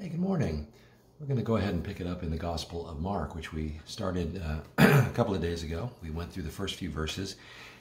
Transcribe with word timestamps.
Hey, 0.00 0.08
good 0.08 0.18
morning. 0.18 0.66
We're 1.18 1.26
going 1.26 1.36
to 1.36 1.42
go 1.42 1.56
ahead 1.56 1.74
and 1.74 1.84
pick 1.84 2.00
it 2.00 2.06
up 2.06 2.22
in 2.22 2.30
the 2.30 2.38
Gospel 2.38 2.88
of 2.88 3.00
Mark, 3.00 3.34
which 3.34 3.52
we 3.52 3.78
started 3.84 4.42
uh, 4.42 4.60
a 4.78 5.10
couple 5.12 5.34
of 5.34 5.42
days 5.42 5.62
ago. 5.62 5.90
We 6.02 6.10
went 6.10 6.32
through 6.32 6.44
the 6.44 6.48
first 6.48 6.76
few 6.76 6.88
verses, 6.88 7.36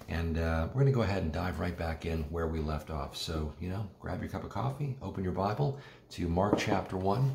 and 0.10 0.38
uh, 0.38 0.68
we're 0.68 0.82
going 0.82 0.88
to 0.88 0.92
go 0.92 1.04
ahead 1.04 1.24
and 1.24 1.32
dive 1.32 1.62
right 1.62 1.78
back 1.78 2.06
in 2.06 2.24
where 2.24 2.48
we 2.48 2.60
left 2.60 2.90
off. 2.90 3.16
So, 3.16 3.54
you 3.62 3.70
know, 3.70 3.88
grab 4.02 4.20
your 4.20 4.30
cup 4.30 4.44
of 4.44 4.50
coffee, 4.50 4.98
open 5.02 5.24
your 5.24 5.32
Bible 5.32 5.80
to 6.10 6.28
Mark 6.28 6.58
chapter 6.58 6.98
one, 6.98 7.32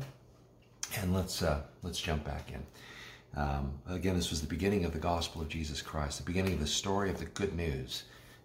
and 0.99 1.15
let's 1.15 1.41
uh, 1.41 1.63
let's 1.81 1.99
jump 1.99 2.23
back 2.23 2.51
in. 2.51 3.41
Um, 3.41 3.73
again, 3.89 4.15
this 4.15 4.29
was 4.29 4.39
the 4.39 4.47
beginning 4.47 4.85
of 4.85 4.93
the 4.93 4.99
Gospel 4.99 5.41
of 5.41 5.49
Jesus 5.49 5.81
Christ, 5.81 6.19
the 6.19 6.25
beginning 6.25 6.53
of 6.53 6.59
the 6.59 6.67
story 6.67 7.09
of 7.09 7.17
the 7.17 7.25
good 7.25 7.55
news 7.55 8.03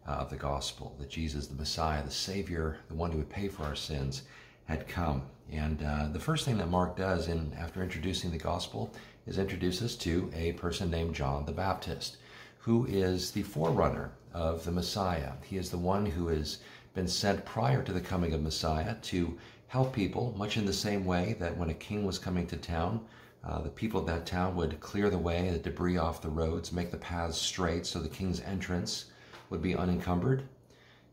uh, 0.09 0.12
of 0.12 0.30
the 0.30 0.36
Gospel 0.36 0.96
that 1.00 1.11
Jesus, 1.11 1.48
the 1.48 1.54
Messiah, 1.54 2.02
the 2.02 2.11
Savior, 2.11 2.79
the 2.88 2.95
one 2.95 3.12
who 3.12 3.18
would 3.18 3.29
pay 3.29 3.48
for 3.48 3.64
our 3.64 3.77
sins 3.77 4.22
had 4.70 4.88
come. 4.88 5.22
And 5.53 5.82
uh, 5.82 6.09
the 6.12 6.21
first 6.21 6.45
thing 6.45 6.59
that 6.59 6.69
Mark 6.69 6.96
does 6.96 7.29
in 7.29 7.53
after 7.59 7.82
introducing 7.82 8.31
the 8.31 8.39
gospel 8.39 8.93
is 9.27 9.39
introduce 9.39 9.82
us 9.82 9.96
to 9.96 10.31
a 10.35 10.53
person 10.53 10.90
named 10.90 11.14
John 11.14 11.45
the 11.45 11.53
Baptist, 11.53 12.18
who 12.59 12.86
is 12.86 13.31
the 13.31 13.43
forerunner 13.43 14.13
of 14.32 14.64
the 14.64 14.71
Messiah. 14.71 15.32
He 15.43 15.57
is 15.57 15.71
the 15.71 15.79
one 15.79 16.07
who 16.07 16.29
has 16.29 16.59
been 16.95 17.09
sent 17.09 17.45
prior 17.45 17.82
to 17.82 17.93
the 17.93 18.00
coming 18.00 18.32
of 18.32 18.43
Messiah 18.43 18.95
to 19.03 19.39
help 19.68 19.93
people, 19.93 20.35
much 20.36 20.57
in 20.57 20.67
the 20.67 20.73
same 20.73 21.04
way 21.04 21.36
that 21.39 21.57
when 21.57 21.71
a 21.71 21.75
king 21.75 22.04
was 22.04 22.18
coming 22.18 22.46
to 22.48 22.57
town, 22.57 23.01
uh, 23.45 23.61
the 23.61 23.71
people 23.71 24.01
of 24.01 24.07
that 24.07 24.26
town 24.26 24.54
would 24.57 24.81
clear 24.81 25.09
the 25.11 25.18
way, 25.18 25.51
the 25.51 25.59
debris 25.59 25.96
off 25.96 26.21
the 26.21 26.29
roads, 26.29 26.73
make 26.73 26.90
the 26.90 26.96
paths 26.96 27.39
straight 27.39 27.87
so 27.87 28.01
the 28.01 28.09
king's 28.09 28.40
entrance 28.40 29.07
would 29.48 29.62
be 29.62 29.75
unencumbered. 29.75 30.43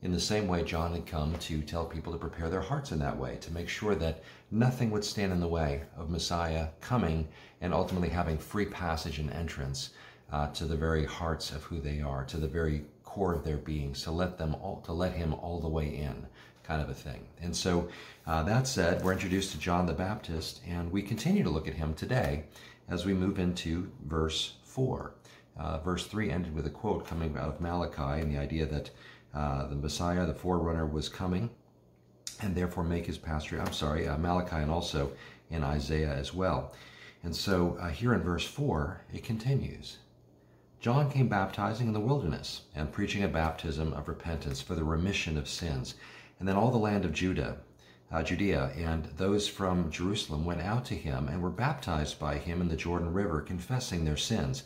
In 0.03 0.11
the 0.11 0.19
same 0.19 0.47
way, 0.47 0.63
John 0.63 0.93
had 0.93 1.07
come 1.07 1.35
to 1.39 1.61
tell 1.61 1.85
people 1.85 2.13
to 2.13 2.19
prepare 2.19 2.49
their 2.49 2.61
hearts 2.61 2.91
in 2.91 2.99
that 2.99 3.17
way, 3.17 3.37
to 3.41 3.51
make 3.51 3.67
sure 3.67 3.95
that 3.95 4.23
nothing 4.51 4.91
would 4.91 5.03
stand 5.03 5.31
in 5.31 5.39
the 5.39 5.47
way 5.47 5.81
of 5.97 6.11
Messiah 6.11 6.67
coming 6.81 7.27
and 7.61 7.73
ultimately 7.73 8.09
having 8.09 8.37
free 8.37 8.65
passage 8.65 9.17
and 9.17 9.31
entrance 9.31 9.89
uh, 10.31 10.49
to 10.51 10.65
the 10.65 10.75
very 10.75 11.03
hearts 11.05 11.51
of 11.51 11.63
who 11.63 11.79
they 11.79 11.99
are, 11.99 12.23
to 12.25 12.37
the 12.37 12.47
very 12.47 12.83
core 13.03 13.33
of 13.33 13.43
their 13.43 13.57
beings, 13.57 14.03
to 14.03 14.11
let 14.11 14.37
them 14.37 14.55
all, 14.61 14.81
to 14.85 14.93
let 14.93 15.13
him 15.13 15.33
all 15.33 15.59
the 15.59 15.67
way 15.67 15.87
in, 15.87 16.27
kind 16.63 16.81
of 16.81 16.89
a 16.89 16.93
thing. 16.93 17.25
And 17.41 17.55
so, 17.55 17.89
uh, 18.27 18.43
that 18.43 18.67
said, 18.67 19.03
we're 19.03 19.13
introduced 19.13 19.51
to 19.53 19.57
John 19.57 19.87
the 19.87 19.93
Baptist, 19.93 20.61
and 20.67 20.91
we 20.91 21.01
continue 21.01 21.43
to 21.43 21.49
look 21.49 21.67
at 21.67 21.73
him 21.73 21.95
today 21.95 22.43
as 22.87 23.03
we 23.03 23.15
move 23.15 23.39
into 23.39 23.91
verse 24.05 24.53
four. 24.63 25.13
Uh, 25.57 25.79
verse 25.79 26.05
three 26.05 26.29
ended 26.29 26.53
with 26.53 26.67
a 26.67 26.69
quote 26.69 27.07
coming 27.07 27.35
out 27.35 27.49
of 27.49 27.59
Malachi, 27.59 28.21
and 28.21 28.31
the 28.31 28.39
idea 28.39 28.67
that 28.67 28.91
uh, 29.37 29.67
the 29.67 29.75
Messiah, 29.75 30.25
the 30.25 30.33
forerunner, 30.33 30.87
was 30.87 31.09
coming, 31.09 31.51
and 32.41 32.55
therefore 32.55 32.83
make 32.83 33.05
his 33.05 33.19
pasture. 33.19 33.61
I'm 33.61 33.71
sorry, 33.71 34.07
uh, 34.07 34.17
Malachi 34.17 34.55
and 34.55 34.71
also 34.71 35.11
in 35.51 35.63
Isaiah 35.63 36.11
as 36.11 36.33
well. 36.33 36.73
And 37.21 37.35
so 37.35 37.77
uh, 37.79 37.89
here 37.89 38.15
in 38.15 38.21
verse 38.21 38.45
4, 38.45 39.01
it 39.13 39.23
continues 39.23 39.97
John 40.79 41.11
came 41.11 41.27
baptizing 41.27 41.85
in 41.85 41.93
the 41.93 41.99
wilderness 41.99 42.61
and 42.73 42.91
preaching 42.91 43.23
a 43.23 43.27
baptism 43.27 43.93
of 43.93 44.07
repentance 44.07 44.59
for 44.59 44.73
the 44.73 44.83
remission 44.83 45.37
of 45.37 45.47
sins. 45.47 45.93
And 46.39 46.47
then 46.47 46.55
all 46.55 46.71
the 46.71 46.77
land 46.77 47.05
of 47.05 47.13
Judah, 47.13 47.57
uh, 48.11 48.23
Judea, 48.23 48.71
and 48.75 49.05
those 49.17 49.47
from 49.47 49.91
Jerusalem 49.91 50.45
went 50.45 50.61
out 50.61 50.83
to 50.85 50.95
him 50.95 51.27
and 51.27 51.43
were 51.43 51.51
baptized 51.51 52.19
by 52.19 52.39
him 52.39 52.59
in 52.59 52.69
the 52.69 52.75
Jordan 52.75 53.13
River, 53.13 53.41
confessing 53.41 54.03
their 54.03 54.17
sins. 54.17 54.63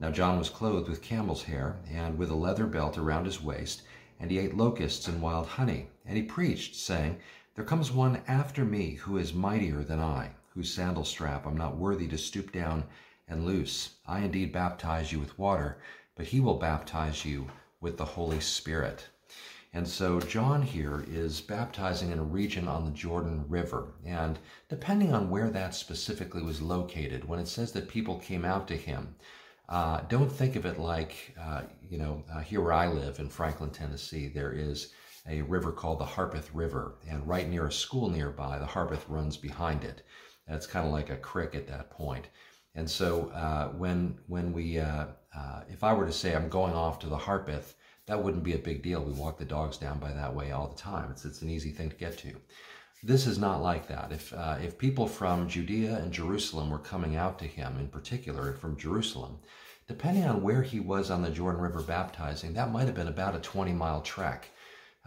Now 0.00 0.10
John 0.10 0.38
was 0.38 0.50
clothed 0.50 0.88
with 0.88 1.02
camel's 1.02 1.44
hair 1.44 1.76
and 1.88 2.18
with 2.18 2.30
a 2.30 2.34
leather 2.34 2.66
belt 2.66 2.98
around 2.98 3.24
his 3.24 3.40
waist 3.40 3.82
and 4.20 4.30
he 4.30 4.38
ate 4.38 4.56
locusts 4.56 5.06
and 5.06 5.22
wild 5.22 5.46
honey. 5.46 5.88
And 6.04 6.16
he 6.16 6.22
preached, 6.22 6.74
saying, 6.74 7.20
There 7.54 7.64
comes 7.64 7.92
one 7.92 8.22
after 8.26 8.64
me 8.64 8.94
who 8.94 9.16
is 9.16 9.32
mightier 9.32 9.84
than 9.84 10.00
I, 10.00 10.30
whose 10.54 10.72
sandal 10.72 11.04
strap 11.04 11.46
I'm 11.46 11.56
not 11.56 11.76
worthy 11.76 12.08
to 12.08 12.18
stoop 12.18 12.50
down 12.52 12.84
and 13.28 13.44
loose. 13.44 13.96
I 14.06 14.20
indeed 14.20 14.52
baptize 14.52 15.12
you 15.12 15.20
with 15.20 15.38
water, 15.38 15.78
but 16.16 16.26
he 16.26 16.40
will 16.40 16.58
baptize 16.58 17.24
you 17.24 17.48
with 17.80 17.96
the 17.96 18.04
Holy 18.04 18.40
Spirit. 18.40 19.08
And 19.72 19.86
so 19.86 20.18
John 20.18 20.62
here 20.62 21.04
is 21.06 21.42
baptizing 21.42 22.10
in 22.10 22.18
a 22.18 22.24
region 22.24 22.66
on 22.66 22.86
the 22.86 22.90
Jordan 22.90 23.44
River. 23.48 23.92
And 24.04 24.38
depending 24.68 25.12
on 25.12 25.28
where 25.28 25.50
that 25.50 25.74
specifically 25.74 26.42
was 26.42 26.62
located, 26.62 27.28
when 27.28 27.38
it 27.38 27.48
says 27.48 27.72
that 27.72 27.88
people 27.88 28.18
came 28.18 28.44
out 28.46 28.66
to 28.68 28.76
him, 28.76 29.14
uh, 29.68 30.00
don't 30.08 30.32
think 30.32 30.56
of 30.56 30.64
it 30.64 30.78
like, 30.78 31.34
uh, 31.40 31.62
you 31.88 31.98
know, 31.98 32.24
uh, 32.32 32.40
here 32.40 32.60
where 32.60 32.72
I 32.72 32.86
live 32.88 33.18
in 33.18 33.28
Franklin, 33.28 33.70
Tennessee, 33.70 34.28
there 34.28 34.52
is 34.52 34.92
a 35.28 35.42
river 35.42 35.72
called 35.72 35.98
the 35.98 36.06
Harpeth 36.06 36.50
River, 36.54 36.96
and 37.08 37.26
right 37.26 37.48
near 37.48 37.66
a 37.66 37.72
school 37.72 38.08
nearby, 38.08 38.58
the 38.58 38.66
Harpeth 38.66 39.06
runs 39.08 39.36
behind 39.36 39.84
it. 39.84 40.02
That's 40.46 40.66
kind 40.66 40.86
of 40.86 40.92
like 40.92 41.10
a 41.10 41.16
creek 41.16 41.54
at 41.54 41.68
that 41.68 41.90
point. 41.90 42.28
And 42.74 42.88
so 42.88 43.28
uh, 43.30 43.68
when 43.68 44.18
when 44.26 44.52
we, 44.52 44.78
uh, 44.78 45.06
uh, 45.36 45.62
if 45.68 45.84
I 45.84 45.92
were 45.92 46.06
to 46.06 46.12
say 46.12 46.34
I'm 46.34 46.48
going 46.48 46.72
off 46.74 46.98
to 47.00 47.08
the 47.08 47.16
Harpeth, 47.16 47.74
that 48.06 48.22
wouldn't 48.22 48.44
be 48.44 48.54
a 48.54 48.58
big 48.58 48.82
deal. 48.82 49.02
We 49.02 49.12
walk 49.12 49.38
the 49.38 49.44
dogs 49.44 49.76
down 49.76 49.98
by 49.98 50.12
that 50.12 50.34
way 50.34 50.52
all 50.52 50.68
the 50.68 50.80
time. 50.80 51.10
It's 51.10 51.24
it's 51.24 51.42
an 51.42 51.50
easy 51.50 51.72
thing 51.72 51.90
to 51.90 51.96
get 51.96 52.16
to. 52.18 52.34
This 53.02 53.26
is 53.26 53.38
not 53.38 53.62
like 53.62 53.86
that. 53.86 54.10
If 54.10 54.32
uh, 54.32 54.56
if 54.60 54.76
people 54.76 55.06
from 55.06 55.48
Judea 55.48 55.96
and 55.98 56.12
Jerusalem 56.12 56.70
were 56.70 56.80
coming 56.80 57.14
out 57.14 57.38
to 57.38 57.44
him, 57.44 57.78
in 57.78 57.88
particular 57.88 58.52
from 58.54 58.76
Jerusalem, 58.76 59.38
depending 59.86 60.24
on 60.24 60.42
where 60.42 60.62
he 60.62 60.80
was 60.80 61.10
on 61.10 61.22
the 61.22 61.30
Jordan 61.30 61.60
River 61.60 61.80
baptizing, 61.82 62.54
that 62.54 62.72
might 62.72 62.86
have 62.86 62.96
been 62.96 63.08
about 63.08 63.36
a 63.36 63.40
20 63.40 63.72
mile 63.72 64.02
trek. 64.02 64.50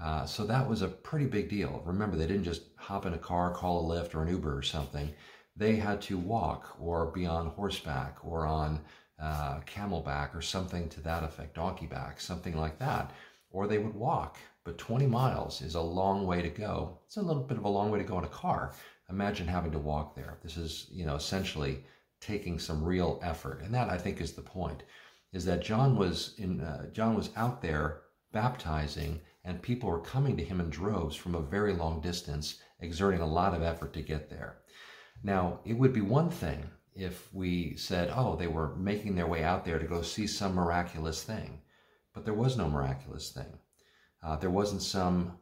Uh, 0.02 0.26
so 0.26 0.46
that 0.46 0.68
was 0.68 0.82
a 0.82 0.88
pretty 0.88 1.26
big 1.26 1.50
deal. 1.50 1.84
Remember, 1.86 2.16
they 2.16 2.28
didn't 2.28 2.46
just 2.46 2.64
hop 2.78 3.06
in 3.06 3.14
a 3.14 3.20
car, 3.20 3.54
call 3.54 3.92
a 3.92 3.96
Lyft 3.96 4.16
or 4.16 4.24
an 4.24 4.30
Uber 4.30 4.58
or 4.58 4.64
something. 4.64 5.14
They 5.56 5.76
had 5.76 6.02
to 6.04 6.18
walk 6.18 6.76
or 6.80 7.12
be 7.12 7.26
on 7.26 7.48
horseback 7.48 8.18
or 8.24 8.48
on 8.48 8.80
uh, 9.22 9.60
camelback 9.62 10.34
or 10.34 10.42
something 10.42 10.90
to 10.90 11.02
that 11.02 11.24
effect, 11.24 11.56
donkey 11.56 11.86
back, 11.86 12.20
something 12.20 12.58
like 12.58 12.80
that. 12.80 13.12
Or 13.52 13.68
they 13.68 13.78
would 13.78 13.94
walk. 13.94 14.38
But 14.72 14.78
20 14.78 15.06
miles 15.06 15.62
is 15.62 15.76
a 15.76 15.82
long 15.82 16.26
way 16.26 16.42
to 16.42 16.48
go. 16.48 17.00
It's 17.06 17.18
a 17.18 17.22
little 17.22 17.44
bit 17.44 17.58
of 17.58 17.66
a 17.66 17.70
long 17.70 17.92
way 17.92 18.00
to 18.00 18.06
go 18.06 18.18
in 18.20 18.24
a 18.24 18.30
car. 18.30 18.74
Imagine 19.10 19.46
having 19.46 19.74
to 19.74 19.80
walk 19.80 20.16
there. 20.16 20.38
This 20.44 20.56
is, 20.56 20.88
you 20.90 21.06
know, 21.06 21.16
essentially 21.16 21.84
taking 22.22 22.58
some 22.58 22.82
real 22.82 23.20
effort. 23.22 23.64
And 23.64 23.74
that 23.74 23.90
I 23.90 23.98
think 23.98 24.22
is 24.22 24.32
the 24.32 24.42
point, 24.42 24.84
is 25.34 25.44
that 25.44 25.62
John 25.62 25.98
was 25.98 26.36
in 26.38 26.62
uh, 26.62 26.90
John 26.94 27.16
was 27.16 27.32
out 27.36 27.62
there 27.62 28.04
baptizing 28.32 29.20
and 29.44 29.62
people 29.62 29.90
were 29.90 30.00
coming 30.00 30.38
to 30.38 30.46
him 30.46 30.62
in 30.62 30.70
droves 30.70 31.18
from 31.18 31.36
a 31.36 31.42
very 31.42 31.74
long 31.74 32.00
distance, 32.00 32.62
exerting 32.80 33.20
a 33.20 33.28
lot 33.28 33.54
of 33.54 33.62
effort 33.62 33.92
to 33.96 34.02
get 34.02 34.30
there. 34.30 34.60
Now, 35.22 35.60
it 35.66 35.74
would 35.74 35.92
be 35.92 36.00
one 36.00 36.30
thing 36.30 36.64
if 36.96 37.28
we 37.34 37.76
said, 37.76 38.10
oh, 38.16 38.38
they 38.38 38.48
were 38.48 38.74
making 38.78 39.16
their 39.16 39.28
way 39.28 39.44
out 39.44 39.66
there 39.66 39.80
to 39.80 39.86
go 39.86 40.02
see 40.02 40.28
some 40.28 40.56
miraculous 40.56 41.26
thing. 41.26 41.60
But 42.14 42.24
there 42.24 42.34
was 42.34 42.56
no 42.56 42.70
miraculous 42.70 43.32
thing. 43.32 43.60
Uh, 44.24 44.36
there 44.36 44.50
wasn't 44.50 44.82
some 44.82 45.38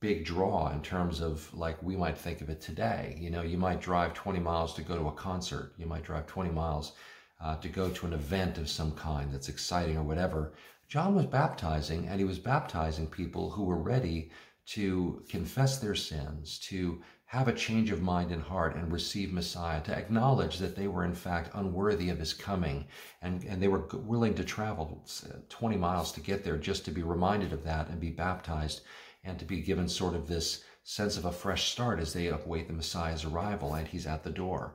big 0.00 0.24
draw 0.24 0.70
in 0.70 0.80
terms 0.80 1.20
of 1.20 1.52
like 1.54 1.82
we 1.82 1.96
might 1.96 2.16
think 2.16 2.40
of 2.40 2.48
it 2.48 2.60
today. 2.60 3.16
You 3.20 3.30
know, 3.30 3.42
you 3.42 3.58
might 3.58 3.80
drive 3.80 4.14
20 4.14 4.38
miles 4.38 4.74
to 4.74 4.82
go 4.82 4.96
to 4.96 5.08
a 5.08 5.12
concert. 5.12 5.74
You 5.76 5.86
might 5.86 6.04
drive 6.04 6.26
20 6.26 6.50
miles 6.50 6.92
uh, 7.40 7.56
to 7.56 7.68
go 7.68 7.90
to 7.90 8.06
an 8.06 8.12
event 8.12 8.58
of 8.58 8.68
some 8.68 8.92
kind 8.92 9.32
that's 9.32 9.48
exciting 9.48 9.96
or 9.96 10.02
whatever. 10.02 10.52
John 10.88 11.14
was 11.14 11.26
baptizing, 11.26 12.08
and 12.08 12.18
he 12.18 12.24
was 12.24 12.38
baptizing 12.38 13.06
people 13.06 13.50
who 13.50 13.64
were 13.64 13.76
ready 13.76 14.30
to 14.66 15.22
confess 15.28 15.78
their 15.78 15.94
sins, 15.94 16.58
to 16.58 17.02
have 17.28 17.46
a 17.46 17.52
change 17.52 17.90
of 17.90 18.00
mind 18.00 18.32
and 18.32 18.42
heart 18.42 18.74
and 18.74 18.90
receive 18.90 19.34
Messiah, 19.34 19.82
to 19.82 19.94
acknowledge 19.94 20.56
that 20.56 20.74
they 20.74 20.88
were 20.88 21.04
in 21.04 21.14
fact 21.14 21.50
unworthy 21.52 22.08
of 22.08 22.18
his 22.18 22.32
coming, 22.32 22.86
and, 23.20 23.44
and 23.44 23.62
they 23.62 23.68
were 23.68 23.86
willing 23.92 24.32
to 24.34 24.42
travel 24.42 25.04
20 25.50 25.76
miles 25.76 26.10
to 26.10 26.22
get 26.22 26.42
there 26.42 26.56
just 26.56 26.86
to 26.86 26.90
be 26.90 27.02
reminded 27.02 27.52
of 27.52 27.62
that 27.64 27.88
and 27.88 28.00
be 28.00 28.08
baptized 28.08 28.80
and 29.24 29.38
to 29.38 29.44
be 29.44 29.60
given 29.60 29.86
sort 29.86 30.14
of 30.14 30.26
this 30.26 30.64
sense 30.84 31.18
of 31.18 31.26
a 31.26 31.32
fresh 31.32 31.70
start 31.70 32.00
as 32.00 32.14
they 32.14 32.28
await 32.28 32.66
the 32.66 32.72
Messiah's 32.72 33.26
arrival 33.26 33.74
and 33.74 33.86
he's 33.86 34.06
at 34.06 34.24
the 34.24 34.30
door. 34.30 34.72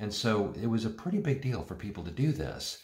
And 0.00 0.12
so 0.12 0.52
it 0.60 0.66
was 0.66 0.84
a 0.84 0.90
pretty 0.90 1.18
big 1.18 1.40
deal 1.40 1.62
for 1.62 1.76
people 1.76 2.02
to 2.02 2.10
do 2.10 2.32
this. 2.32 2.78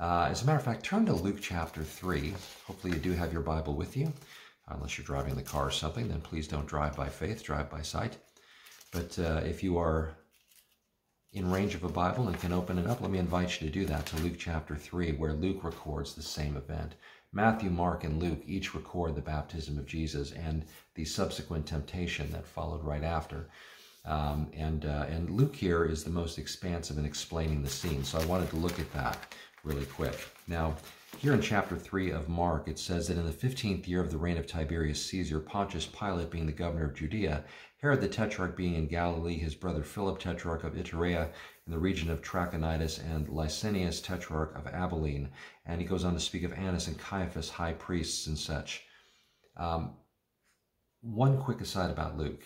Uh, 0.00 0.26
as 0.28 0.42
a 0.42 0.46
matter 0.46 0.58
of 0.58 0.64
fact, 0.64 0.84
turn 0.84 1.06
to 1.06 1.12
Luke 1.12 1.38
chapter 1.40 1.84
3. 1.84 2.34
Hopefully, 2.66 2.94
you 2.94 2.98
do 2.98 3.12
have 3.12 3.32
your 3.32 3.42
Bible 3.42 3.74
with 3.74 3.96
you. 3.96 4.12
Unless 4.66 4.98
you're 4.98 5.06
driving 5.06 5.36
the 5.36 5.42
car 5.42 5.68
or 5.68 5.70
something, 5.70 6.08
then 6.08 6.20
please 6.20 6.48
don't 6.48 6.66
drive 6.66 6.96
by 6.96 7.08
faith, 7.08 7.44
drive 7.44 7.70
by 7.70 7.82
sight. 7.82 8.16
But 8.94 9.18
uh, 9.18 9.40
if 9.44 9.64
you 9.64 9.76
are 9.76 10.14
in 11.32 11.50
range 11.50 11.74
of 11.74 11.82
a 11.82 11.88
Bible 11.88 12.28
and 12.28 12.38
can 12.38 12.52
open 12.52 12.78
it 12.78 12.86
up, 12.86 13.00
let 13.00 13.10
me 13.10 13.18
invite 13.18 13.60
you 13.60 13.66
to 13.66 13.72
do 13.72 13.84
that 13.86 14.06
to 14.06 14.16
Luke 14.18 14.36
chapter 14.38 14.76
3, 14.76 15.14
where 15.14 15.32
Luke 15.32 15.64
records 15.64 16.14
the 16.14 16.22
same 16.22 16.56
event. 16.56 16.94
Matthew, 17.32 17.70
Mark, 17.70 18.04
and 18.04 18.22
Luke 18.22 18.40
each 18.46 18.72
record 18.72 19.16
the 19.16 19.20
baptism 19.20 19.76
of 19.78 19.86
Jesus 19.86 20.30
and 20.30 20.64
the 20.94 21.04
subsequent 21.04 21.66
temptation 21.66 22.30
that 22.30 22.46
followed 22.46 22.84
right 22.84 23.02
after. 23.02 23.48
Um, 24.04 24.48
and, 24.54 24.84
uh, 24.84 25.06
and 25.08 25.28
Luke 25.28 25.56
here 25.56 25.84
is 25.84 26.04
the 26.04 26.10
most 26.10 26.38
expansive 26.38 26.96
in 26.96 27.04
explaining 27.04 27.62
the 27.62 27.70
scene. 27.70 28.04
So 28.04 28.20
I 28.20 28.26
wanted 28.26 28.50
to 28.50 28.56
look 28.56 28.78
at 28.78 28.92
that 28.92 29.34
really 29.64 29.86
quick. 29.86 30.28
Now, 30.46 30.76
Here 31.18 31.32
in 31.32 31.40
chapter 31.40 31.76
3 31.76 32.10
of 32.10 32.28
Mark, 32.28 32.66
it 32.68 32.78
says 32.78 33.06
that 33.08 33.16
in 33.16 33.24
the 33.24 33.32
15th 33.32 33.86
year 33.86 34.00
of 34.00 34.10
the 34.10 34.18
reign 34.18 34.36
of 34.36 34.46
Tiberius 34.46 35.04
Caesar, 35.06 35.38
Pontius 35.40 35.86
Pilate 35.86 36.28
being 36.28 36.44
the 36.44 36.52
governor 36.52 36.86
of 36.86 36.94
Judea, 36.94 37.44
Herod 37.84 38.00
the 38.00 38.08
Tetrarch 38.08 38.56
being 38.56 38.76
in 38.76 38.86
Galilee, 38.86 39.36
his 39.36 39.54
brother 39.54 39.82
Philip, 39.82 40.18
Tetrarch 40.18 40.64
of 40.64 40.72
Iturea, 40.72 41.30
in 41.66 41.70
the 41.70 41.78
region 41.78 42.10
of 42.10 42.22
Trachonitis, 42.22 42.98
and 42.98 43.28
Lysanias, 43.28 44.02
Tetrarch 44.02 44.56
of 44.56 44.66
Abilene. 44.66 45.28
And 45.66 45.82
he 45.82 45.86
goes 45.86 46.02
on 46.02 46.14
to 46.14 46.20
speak 46.20 46.44
of 46.44 46.54
Annas 46.54 46.88
and 46.88 46.98
Caiaphas, 46.98 47.50
high 47.50 47.74
priests, 47.74 48.26
and 48.26 48.38
such. 48.38 48.84
Um, 49.58 49.96
one 51.02 51.38
quick 51.38 51.60
aside 51.60 51.90
about 51.90 52.16
Luke. 52.16 52.40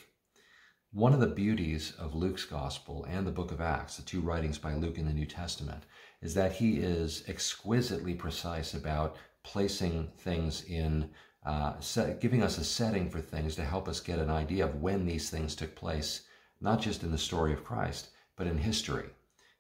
One 0.91 1.13
of 1.13 1.21
the 1.21 1.29
beauties 1.29 1.93
of 2.01 2.17
Luke's 2.17 2.45
gospel 2.45 3.07
and 3.09 3.25
the 3.25 3.31
book 3.31 3.53
of 3.53 3.61
Acts, 3.61 3.97
the 3.97 4.03
two 4.03 4.21
writings 4.21 4.59
by 4.59 4.75
Luke 4.75 4.99
in 4.99 5.07
the 5.07 5.13
New 5.13 5.27
Testament, 5.27 5.85
is 6.21 6.35
that 6.35 6.51
he 6.51 6.79
is 6.79 7.23
exquisitely 7.29 8.15
precise 8.15 8.75
about 8.75 9.15
placing 9.45 10.09
things 10.19 10.65
in 10.65 11.11
uh, 11.45 11.79
set, 11.81 12.21
giving 12.21 12.43
us 12.43 12.59
a 12.59 12.65
setting 12.65 13.09
for 13.09 13.21
things 13.21 13.55
to 13.57 13.65
help 13.65 13.89
us 13.89 14.01
get 14.01 14.19
an 14.19 14.31
idea 14.31 14.65
of 14.65 14.83
when 14.83 15.07
these 15.07 15.31
things 15.31 15.55
took 15.55 15.75
place, 15.75 16.23
not 16.61 16.81
just 16.81 17.03
in 17.03 17.11
the 17.11 17.19
story 17.19 17.53
of 17.53 17.65
Christ, 17.65 18.09
but 18.37 18.47
in 18.47 18.59
history. 18.59 19.11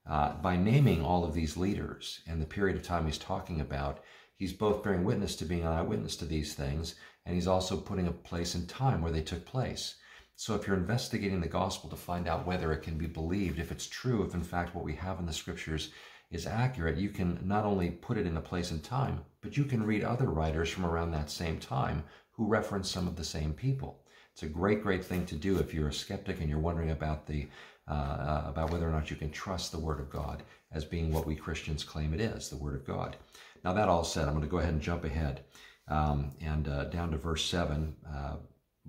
Uh, 0.07 0.33
by 0.35 0.57
naming 0.57 1.03
all 1.03 1.25
of 1.25 1.35
these 1.35 1.57
leaders 1.57 2.21
and 2.27 2.41
the 2.41 2.47
period 2.47 2.77
of 2.77 2.83
time 2.83 3.07
he's 3.07 3.19
talking 3.19 3.61
about, 3.61 4.03
he's 4.37 4.53
both 4.53 4.83
bearing 4.83 5.05
witness 5.05 5.37
to 5.37 5.45
being 5.45 5.63
an 5.63 5.73
eyewitness 5.73 6.17
to 6.17 6.25
these 6.25 6.55
things, 6.55 6.95
and 7.27 7.35
he's 7.35 7.47
also 7.47 7.77
putting 7.77 8.07
a 8.07 8.13
place 8.13 8.55
in 8.55 8.67
time 8.67 9.03
where 9.03 9.13
they 9.13 9.23
took 9.23 9.45
place. 9.45 9.97
So 10.35 10.55
if 10.55 10.67
you're 10.67 10.77
investigating 10.77 11.41
the 11.41 11.49
gospel 11.49 11.91
to 11.91 11.97
find 11.97 12.29
out 12.29 12.47
whether 12.47 12.73
it 12.73 12.83
can 12.83 12.97
be 12.97 13.07
believed, 13.07 13.59
if 13.59 13.73
it's 13.73 13.87
true, 13.87 14.23
if 14.23 14.35
in 14.35 14.45
fact 14.45 14.75
what 14.75 14.85
we 14.85 14.95
have 14.95 15.19
in 15.19 15.27
the 15.27 15.33
scriptures 15.33 15.91
is 16.31 16.47
accurate, 16.47 16.99
you 16.99 17.09
can 17.09 17.41
not 17.43 17.65
only 17.65 17.91
put 17.91 18.19
it 18.19 18.27
in 18.27 18.37
a 18.37 18.41
place 18.41 18.71
and 18.71 18.83
time, 18.85 19.21
but 19.41 19.57
you 19.57 19.65
can 19.65 19.83
read 19.83 20.05
other 20.05 20.31
writers 20.31 20.69
from 20.69 20.85
around 20.85 21.11
that 21.11 21.31
same 21.31 21.59
time 21.59 22.05
who 22.33 22.47
reference 22.47 22.91
some 22.91 23.09
of 23.09 23.17
the 23.17 23.25
same 23.25 23.53
people. 23.53 24.05
It's 24.33 24.43
a 24.43 24.47
great, 24.47 24.83
great 24.83 25.05
thing 25.05 25.27
to 25.27 25.35
do 25.35 25.59
if 25.59 25.75
you're 25.75 25.89
a 25.89 25.93
skeptic 25.93 26.41
and 26.41 26.49
you're 26.49 26.59
wondering 26.59 26.91
about 26.91 27.27
the 27.27 27.49
uh, 27.91 27.95
uh, 27.95 28.45
about 28.47 28.71
whether 28.71 28.87
or 28.87 28.93
not 28.93 29.11
you 29.11 29.17
can 29.17 29.31
trust 29.31 29.73
the 29.73 29.79
Word 29.79 29.99
of 29.99 30.11
God 30.11 30.43
as 30.73 30.85
being 30.85 31.11
what 31.11 31.27
we 31.27 31.35
Christians 31.35 31.83
claim 31.83 32.13
it 32.13 32.21
is, 32.21 32.51
the 32.51 32.57
Word 32.57 32.75
of 32.75 32.87
God. 32.87 33.17
Now 33.65 33.73
that 33.73 33.89
all 33.89 34.05
said, 34.05 34.29
I'm 34.29 34.35
going 34.35 34.45
to 34.45 34.51
go 34.51 34.59
ahead 34.59 34.75
and 34.75 34.83
jump 34.83 35.05
ahead 35.05 35.41
um, 35.89 36.33
and 36.43 36.69
uh, 36.69 36.85
down 36.85 37.11
to 37.13 37.17
verse 37.17 37.45
seven. 37.47 37.97
Uh, 38.07 38.37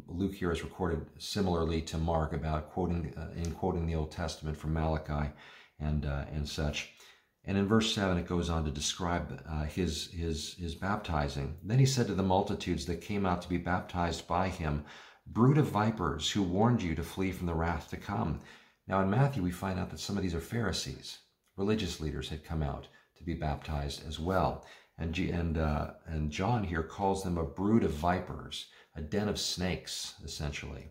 Luke 0.07 0.33
here 0.33 0.51
is 0.51 0.63
recorded 0.63 1.05
similarly 1.17 1.81
to 1.83 1.97
Mark 1.97 2.33
about 2.33 2.71
quoting 2.71 3.13
uh, 3.17 3.29
in 3.41 3.51
quoting 3.53 3.85
the 3.87 3.95
Old 3.95 4.11
Testament 4.11 4.57
from 4.57 4.73
Malachi 4.73 5.29
and 5.79 6.05
uh, 6.05 6.25
and 6.33 6.47
such. 6.47 6.91
And 7.45 7.57
in 7.57 7.67
verse 7.67 7.93
7, 7.93 8.17
it 8.17 8.27
goes 8.27 8.49
on 8.49 8.65
to 8.65 8.71
describe 8.71 9.41
uh, 9.49 9.63
his, 9.63 10.11
his, 10.11 10.55
his 10.55 10.75
baptizing. 10.75 11.57
Then 11.63 11.79
he 11.79 11.85
said 11.85 12.07
to 12.07 12.13
the 12.13 12.23
multitudes 12.23 12.85
that 12.85 13.01
came 13.01 13.25
out 13.25 13.41
to 13.41 13.49
be 13.49 13.57
baptized 13.57 14.27
by 14.27 14.49
him, 14.49 14.85
Brood 15.25 15.57
of 15.57 15.67
vipers, 15.67 16.31
who 16.31 16.41
warned 16.41 16.81
you 16.81 16.95
to 16.95 17.03
flee 17.03 17.31
from 17.31 17.45
the 17.45 17.53
wrath 17.53 17.89
to 17.91 17.97
come. 17.97 18.39
Now 18.87 19.01
in 19.01 19.09
Matthew, 19.09 19.43
we 19.43 19.51
find 19.51 19.79
out 19.79 19.89
that 19.91 19.99
some 19.99 20.17
of 20.17 20.23
these 20.23 20.33
are 20.33 20.41
Pharisees. 20.41 21.19
Religious 21.55 21.99
leaders 21.99 22.29
had 22.29 22.43
come 22.43 22.63
out 22.63 22.87
to 23.15 23.23
be 23.23 23.35
baptized 23.35 24.07
as 24.07 24.19
well. 24.19 24.65
And, 24.97 25.17
and, 25.17 25.57
uh, 25.57 25.91
and 26.07 26.31
John 26.31 26.63
here 26.63 26.83
calls 26.83 27.23
them 27.23 27.37
a 27.37 27.43
brood 27.43 27.83
of 27.83 27.91
vipers, 27.91 28.67
a 28.95 29.01
den 29.01 29.29
of 29.29 29.39
snakes, 29.39 30.15
essentially. 30.23 30.87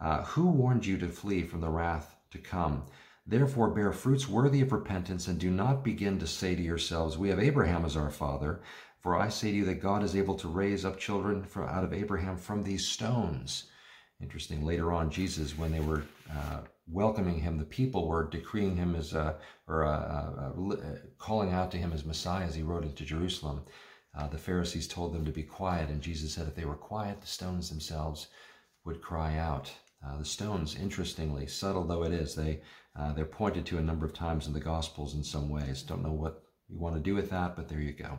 Uh, 0.00 0.22
who 0.22 0.48
warned 0.48 0.84
you 0.84 0.98
to 0.98 1.08
flee 1.08 1.42
from 1.42 1.60
the 1.60 1.70
wrath 1.70 2.16
to 2.30 2.38
come? 2.38 2.84
Therefore, 3.30 3.68
bear 3.68 3.92
fruits 3.92 4.26
worthy 4.26 4.62
of 4.62 4.72
repentance, 4.72 5.28
and 5.28 5.38
do 5.38 5.50
not 5.50 5.84
begin 5.84 6.18
to 6.18 6.26
say 6.26 6.54
to 6.54 6.62
yourselves, 6.62 7.18
We 7.18 7.28
have 7.28 7.38
Abraham 7.38 7.84
as 7.84 7.94
our 7.94 8.10
father. 8.10 8.62
For 9.00 9.16
I 9.16 9.28
say 9.28 9.50
to 9.50 9.56
you 9.58 9.64
that 9.66 9.82
God 9.82 10.02
is 10.02 10.16
able 10.16 10.34
to 10.36 10.48
raise 10.48 10.86
up 10.86 10.98
children 10.98 11.46
out 11.54 11.84
of 11.84 11.92
Abraham 11.92 12.38
from 12.38 12.62
these 12.62 12.86
stones. 12.86 13.64
Interesting. 14.20 14.64
Later 14.64 14.92
on, 14.92 15.10
Jesus, 15.10 15.58
when 15.58 15.70
they 15.70 15.80
were 15.80 16.04
uh, 16.30 16.62
welcoming 16.90 17.38
him, 17.38 17.58
the 17.58 17.64
people 17.64 18.08
were 18.08 18.24
decreeing 18.28 18.76
him 18.76 18.96
as, 18.96 19.14
uh, 19.14 19.34
or 19.68 19.84
uh, 19.84 19.90
uh, 19.90 20.72
uh 20.72 20.96
calling 21.18 21.52
out 21.52 21.70
to 21.72 21.78
him 21.78 21.92
as 21.92 22.06
Messiah 22.06 22.46
as 22.46 22.54
he 22.54 22.62
rode 22.62 22.84
into 22.84 23.04
Jerusalem. 23.04 23.62
Uh, 24.18 24.26
the 24.26 24.38
Pharisees 24.38 24.88
told 24.88 25.12
them 25.12 25.26
to 25.26 25.30
be 25.30 25.42
quiet, 25.42 25.90
and 25.90 26.00
Jesus 26.00 26.32
said 26.32 26.48
if 26.48 26.54
they 26.54 26.64
were 26.64 26.74
quiet, 26.74 27.20
the 27.20 27.26
stones 27.26 27.68
themselves 27.68 28.28
would 28.84 29.02
cry 29.02 29.36
out. 29.36 29.70
the 30.18 30.24
stones, 30.24 30.76
interestingly, 30.76 31.46
subtle 31.46 31.84
though 31.84 32.04
it 32.04 32.12
is, 32.12 32.34
they 32.34 32.62
uh, 32.98 33.12
they're 33.12 33.24
pointed 33.24 33.64
to 33.66 33.78
a 33.78 33.82
number 33.82 34.04
of 34.04 34.12
times 34.12 34.46
in 34.46 34.52
the 34.52 34.60
Gospels 34.60 35.14
in 35.14 35.22
some 35.22 35.48
ways. 35.48 35.82
Don't 35.82 36.02
know 36.02 36.12
what 36.12 36.42
you 36.68 36.78
want 36.78 36.96
to 36.96 37.00
do 37.00 37.14
with 37.14 37.30
that, 37.30 37.54
but 37.54 37.68
there 37.68 37.80
you 37.80 37.92
go. 37.92 38.18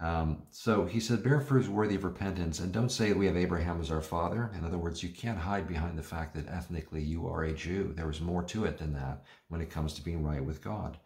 Um, 0.00 0.42
so 0.50 0.84
he 0.84 0.98
said, 0.98 1.22
Bear 1.22 1.40
fruits 1.40 1.68
worthy 1.68 1.94
of 1.94 2.04
repentance, 2.04 2.58
and 2.58 2.72
don't 2.72 2.90
say 2.90 3.12
we 3.12 3.26
have 3.26 3.36
Abraham 3.36 3.80
as 3.80 3.90
our 3.90 4.02
father. 4.02 4.50
In 4.58 4.64
other 4.64 4.78
words, 4.78 5.02
you 5.02 5.08
can't 5.08 5.38
hide 5.38 5.68
behind 5.68 5.96
the 5.96 6.02
fact 6.02 6.34
that 6.34 6.48
ethnically 6.48 7.02
you 7.02 7.28
are 7.28 7.44
a 7.44 7.52
Jew. 7.52 7.92
There 7.94 8.10
is 8.10 8.20
more 8.20 8.42
to 8.42 8.64
it 8.64 8.78
than 8.78 8.92
that 8.94 9.22
when 9.48 9.60
it 9.60 9.70
comes 9.70 9.94
to 9.94 10.04
being 10.04 10.24
right 10.24 10.44
with 10.44 10.62
God. 10.62 10.98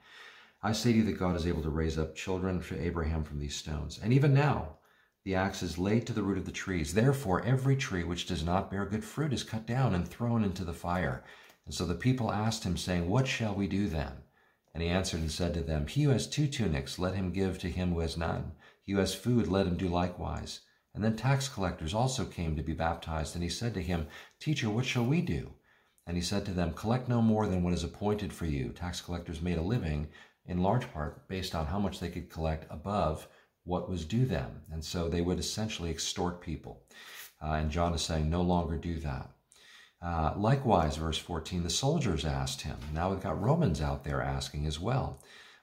I 0.62 0.72
say 0.72 0.92
to 0.92 0.98
you 0.98 1.04
that 1.04 1.18
God 1.18 1.36
is 1.36 1.46
able 1.46 1.62
to 1.62 1.70
raise 1.70 1.98
up 1.98 2.16
children 2.16 2.60
for 2.60 2.74
Abraham 2.76 3.22
from 3.22 3.38
these 3.38 3.54
stones. 3.54 4.00
And 4.02 4.12
even 4.12 4.34
now, 4.34 4.78
the 5.24 5.34
axe 5.34 5.62
is 5.62 5.78
laid 5.78 6.06
to 6.06 6.12
the 6.12 6.22
root 6.22 6.38
of 6.38 6.46
the 6.46 6.50
trees. 6.50 6.94
Therefore, 6.94 7.44
every 7.44 7.76
tree 7.76 8.02
which 8.02 8.26
does 8.26 8.42
not 8.42 8.70
bear 8.70 8.86
good 8.86 9.04
fruit 9.04 9.32
is 9.32 9.44
cut 9.44 9.66
down 9.66 9.94
and 9.94 10.08
thrown 10.08 10.42
into 10.42 10.64
the 10.64 10.72
fire. 10.72 11.22
And 11.68 11.74
so 11.74 11.84
the 11.84 11.94
people 11.94 12.32
asked 12.32 12.64
him, 12.64 12.78
saying, 12.78 13.10
What 13.10 13.28
shall 13.28 13.54
we 13.54 13.68
do 13.68 13.88
then? 13.88 14.22
And 14.72 14.82
he 14.82 14.88
answered 14.88 15.20
and 15.20 15.30
said 15.30 15.52
to 15.52 15.60
them, 15.60 15.86
He 15.86 16.04
who 16.04 16.10
has 16.12 16.26
two 16.26 16.46
tunics, 16.46 16.98
let 16.98 17.14
him 17.14 17.30
give 17.30 17.58
to 17.58 17.68
him 17.68 17.92
who 17.92 18.00
has 18.00 18.16
none. 18.16 18.52
He 18.82 18.92
who 18.92 19.00
has 19.00 19.14
food, 19.14 19.48
let 19.48 19.66
him 19.66 19.76
do 19.76 19.86
likewise. 19.86 20.60
And 20.94 21.04
then 21.04 21.14
tax 21.14 21.46
collectors 21.46 21.92
also 21.92 22.24
came 22.24 22.56
to 22.56 22.62
be 22.62 22.72
baptized. 22.72 23.34
And 23.34 23.42
he 23.42 23.50
said 23.50 23.74
to 23.74 23.82
him, 23.82 24.06
Teacher, 24.40 24.70
what 24.70 24.86
shall 24.86 25.04
we 25.04 25.20
do? 25.20 25.52
And 26.06 26.16
he 26.16 26.22
said 26.22 26.46
to 26.46 26.52
them, 26.52 26.72
Collect 26.72 27.06
no 27.06 27.20
more 27.20 27.46
than 27.46 27.62
what 27.62 27.74
is 27.74 27.84
appointed 27.84 28.32
for 28.32 28.46
you. 28.46 28.70
Tax 28.70 29.02
collectors 29.02 29.42
made 29.42 29.58
a 29.58 29.62
living, 29.62 30.08
in 30.46 30.62
large 30.62 30.90
part, 30.90 31.28
based 31.28 31.54
on 31.54 31.66
how 31.66 31.78
much 31.78 32.00
they 32.00 32.08
could 32.08 32.30
collect 32.30 32.64
above 32.70 33.28
what 33.64 33.90
was 33.90 34.06
due 34.06 34.24
them. 34.24 34.62
And 34.72 34.82
so 34.82 35.06
they 35.06 35.20
would 35.20 35.38
essentially 35.38 35.90
extort 35.90 36.40
people. 36.40 36.84
Uh, 37.42 37.52
and 37.52 37.70
John 37.70 37.92
is 37.92 38.00
saying, 38.00 38.30
No 38.30 38.40
longer 38.40 38.78
do 38.78 38.98
that. 39.00 39.28
Uh, 40.00 40.32
likewise, 40.36 40.96
verse 40.96 41.18
14, 41.18 41.64
the 41.64 41.70
soldiers 41.70 42.24
asked 42.24 42.62
him. 42.62 42.78
Now 42.92 43.10
we've 43.10 43.20
got 43.20 43.42
Romans 43.42 43.80
out 43.80 44.04
there 44.04 44.22
asking 44.22 44.64
as 44.64 44.78
well, 44.78 45.20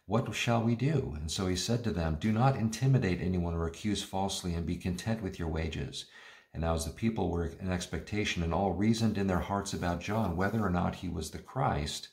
What 0.08 0.36
shall 0.36 0.62
we 0.62 0.76
do? 0.76 1.14
And 1.16 1.32
so 1.32 1.48
he 1.48 1.56
said 1.56 1.86
to 1.86 1.92
them, 1.92 2.18
Do 2.20 2.34
not 2.34 2.58
intimidate 2.58 3.22
anyone 3.22 3.54
or 3.54 3.66
accuse 3.66 4.04
falsely, 4.04 4.54
and 4.54 4.66
be 4.66 4.76
content 4.76 5.22
with 5.22 5.40
your 5.40 5.48
wages. 5.48 6.06
And 6.54 6.62
now, 6.62 6.74
as 6.74 6.86
the 6.86 6.92
people 6.92 7.30
were 7.30 7.46
in 7.46 7.72
expectation 7.72 8.44
and 8.44 8.54
all 8.54 8.74
reasoned 8.74 9.18
in 9.18 9.28
their 9.28 9.40
hearts 9.40 9.74
about 9.74 10.02
John, 10.02 10.36
whether 10.36 10.62
or 10.62 10.70
not 10.70 10.96
he 10.96 11.08
was 11.08 11.32
the 11.32 11.40
Christ, 11.40 12.10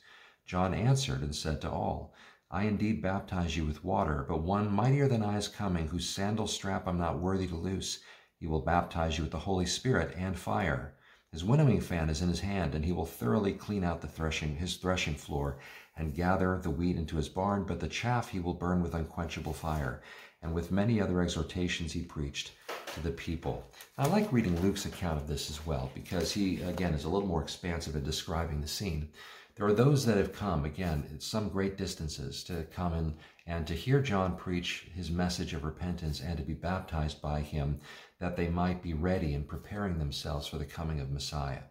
John 0.46 0.74
answered 0.74 1.22
and 1.22 1.34
said 1.34 1.60
to 1.62 1.70
all, 1.70 2.14
I 2.52 2.64
indeed 2.64 3.02
baptize 3.02 3.56
you 3.56 3.64
with 3.64 3.82
water, 3.82 4.24
but 4.28 4.42
one 4.42 4.70
mightier 4.70 5.08
than 5.08 5.22
I 5.24 5.38
is 5.38 5.48
coming, 5.48 5.88
whose 5.88 6.08
sandal 6.08 6.46
strap 6.46 6.86
I'm 6.86 6.98
not 6.98 7.18
worthy 7.18 7.46
to 7.48 7.56
loose. 7.56 8.00
He 8.38 8.46
will 8.46 8.60
baptize 8.60 9.18
you 9.18 9.24
with 9.24 9.32
the 9.32 9.38
Holy 9.38 9.66
Spirit 9.66 10.14
and 10.16 10.38
fire. 10.38 10.94
His 11.32 11.44
winnowing 11.44 11.80
fan 11.80 12.10
is 12.10 12.20
in 12.20 12.28
his 12.28 12.40
hand, 12.40 12.74
and 12.74 12.84
he 12.84 12.92
will 12.92 13.06
thoroughly 13.06 13.54
clean 13.54 13.84
out 13.84 14.02
the 14.02 14.06
threshing, 14.06 14.54
his 14.54 14.76
threshing 14.76 15.14
floor, 15.14 15.56
and 15.96 16.14
gather 16.14 16.58
the 16.58 16.68
wheat 16.68 16.96
into 16.96 17.16
his 17.16 17.30
barn, 17.30 17.64
but 17.64 17.80
the 17.80 17.88
chaff 17.88 18.28
he 18.28 18.38
will 18.38 18.52
burn 18.52 18.82
with 18.82 18.94
unquenchable 18.94 19.54
fire. 19.54 20.02
And 20.42 20.52
with 20.52 20.70
many 20.70 21.00
other 21.00 21.22
exhortations 21.22 21.92
he 21.92 22.02
preached 22.02 22.50
to 22.94 23.00
the 23.00 23.12
people. 23.12 23.64
I 23.96 24.08
like 24.08 24.30
reading 24.30 24.60
Luke's 24.60 24.84
account 24.84 25.18
of 25.18 25.26
this 25.26 25.48
as 25.48 25.64
well, 25.64 25.90
because 25.94 26.32
he, 26.32 26.60
again, 26.60 26.92
is 26.92 27.04
a 27.04 27.08
little 27.08 27.28
more 27.28 27.42
expansive 27.42 27.96
in 27.96 28.04
describing 28.04 28.60
the 28.60 28.68
scene. 28.68 29.08
There 29.54 29.66
are 29.66 29.74
those 29.74 30.06
that 30.06 30.16
have 30.16 30.32
come, 30.32 30.64
again, 30.64 31.20
some 31.20 31.50
great 31.50 31.76
distances, 31.76 32.42
to 32.44 32.64
come 32.74 32.94
and, 32.94 33.14
and 33.46 33.66
to 33.66 33.74
hear 33.74 34.00
John 34.00 34.36
preach 34.36 34.88
his 34.94 35.10
message 35.10 35.52
of 35.52 35.64
repentance 35.64 36.20
and 36.20 36.38
to 36.38 36.42
be 36.42 36.54
baptized 36.54 37.20
by 37.20 37.40
him 37.40 37.80
that 38.18 38.36
they 38.36 38.48
might 38.48 38.82
be 38.82 38.94
ready 38.94 39.34
and 39.34 39.46
preparing 39.46 39.98
themselves 39.98 40.46
for 40.46 40.56
the 40.56 40.64
coming 40.64 41.00
of 41.00 41.10
Messiah. 41.10 41.64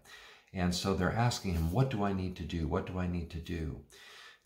And 0.53 0.75
so 0.75 0.93
they're 0.93 1.11
asking 1.11 1.53
him, 1.53 1.71
What 1.71 1.89
do 1.89 2.03
I 2.03 2.13
need 2.13 2.35
to 2.35 2.43
do? 2.43 2.67
What 2.67 2.85
do 2.85 2.99
I 2.99 3.07
need 3.07 3.31
to 3.31 3.39
do? 3.39 3.81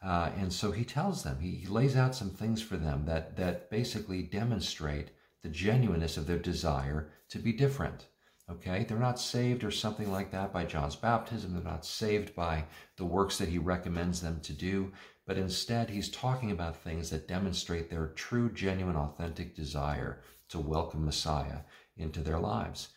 Uh, 0.01 0.29
and 0.37 0.53
so 0.53 0.71
he 0.71 0.85
tells 0.85 1.23
them, 1.23 1.39
he, 1.39 1.55
he 1.55 1.67
lays 1.67 1.97
out 1.97 2.15
some 2.15 2.29
things 2.29 2.61
for 2.61 2.77
them 2.77 3.05
that, 3.05 3.35
that 3.37 3.69
basically 3.69 4.21
demonstrate 4.21 5.09
the 5.41 5.49
genuineness 5.49 6.15
of 6.15 6.27
their 6.27 6.37
desire 6.37 7.09
to 7.29 7.39
be 7.39 7.51
different. 7.51 8.05
Okay? 8.49 8.83
They're 8.83 8.97
not 8.97 9.19
saved 9.19 9.63
or 9.63 9.71
something 9.71 10.11
like 10.11 10.31
that 10.31 10.53
by 10.53 10.65
John's 10.65 10.95
baptism. 10.95 11.53
They're 11.53 11.63
not 11.63 11.85
saved 11.85 12.35
by 12.35 12.65
the 12.97 13.05
works 13.05 13.37
that 13.37 13.49
he 13.49 13.57
recommends 13.57 14.21
them 14.21 14.39
to 14.41 14.53
do. 14.53 14.91
But 15.25 15.37
instead, 15.37 15.89
he's 15.89 16.09
talking 16.09 16.51
about 16.51 16.75
things 16.75 17.09
that 17.09 17.27
demonstrate 17.27 17.89
their 17.89 18.07
true, 18.07 18.51
genuine, 18.51 18.95
authentic 18.95 19.55
desire 19.55 20.21
to 20.49 20.59
welcome 20.59 21.03
Messiah 21.03 21.61
into 21.97 22.21
their 22.21 22.39
lives. 22.39 22.89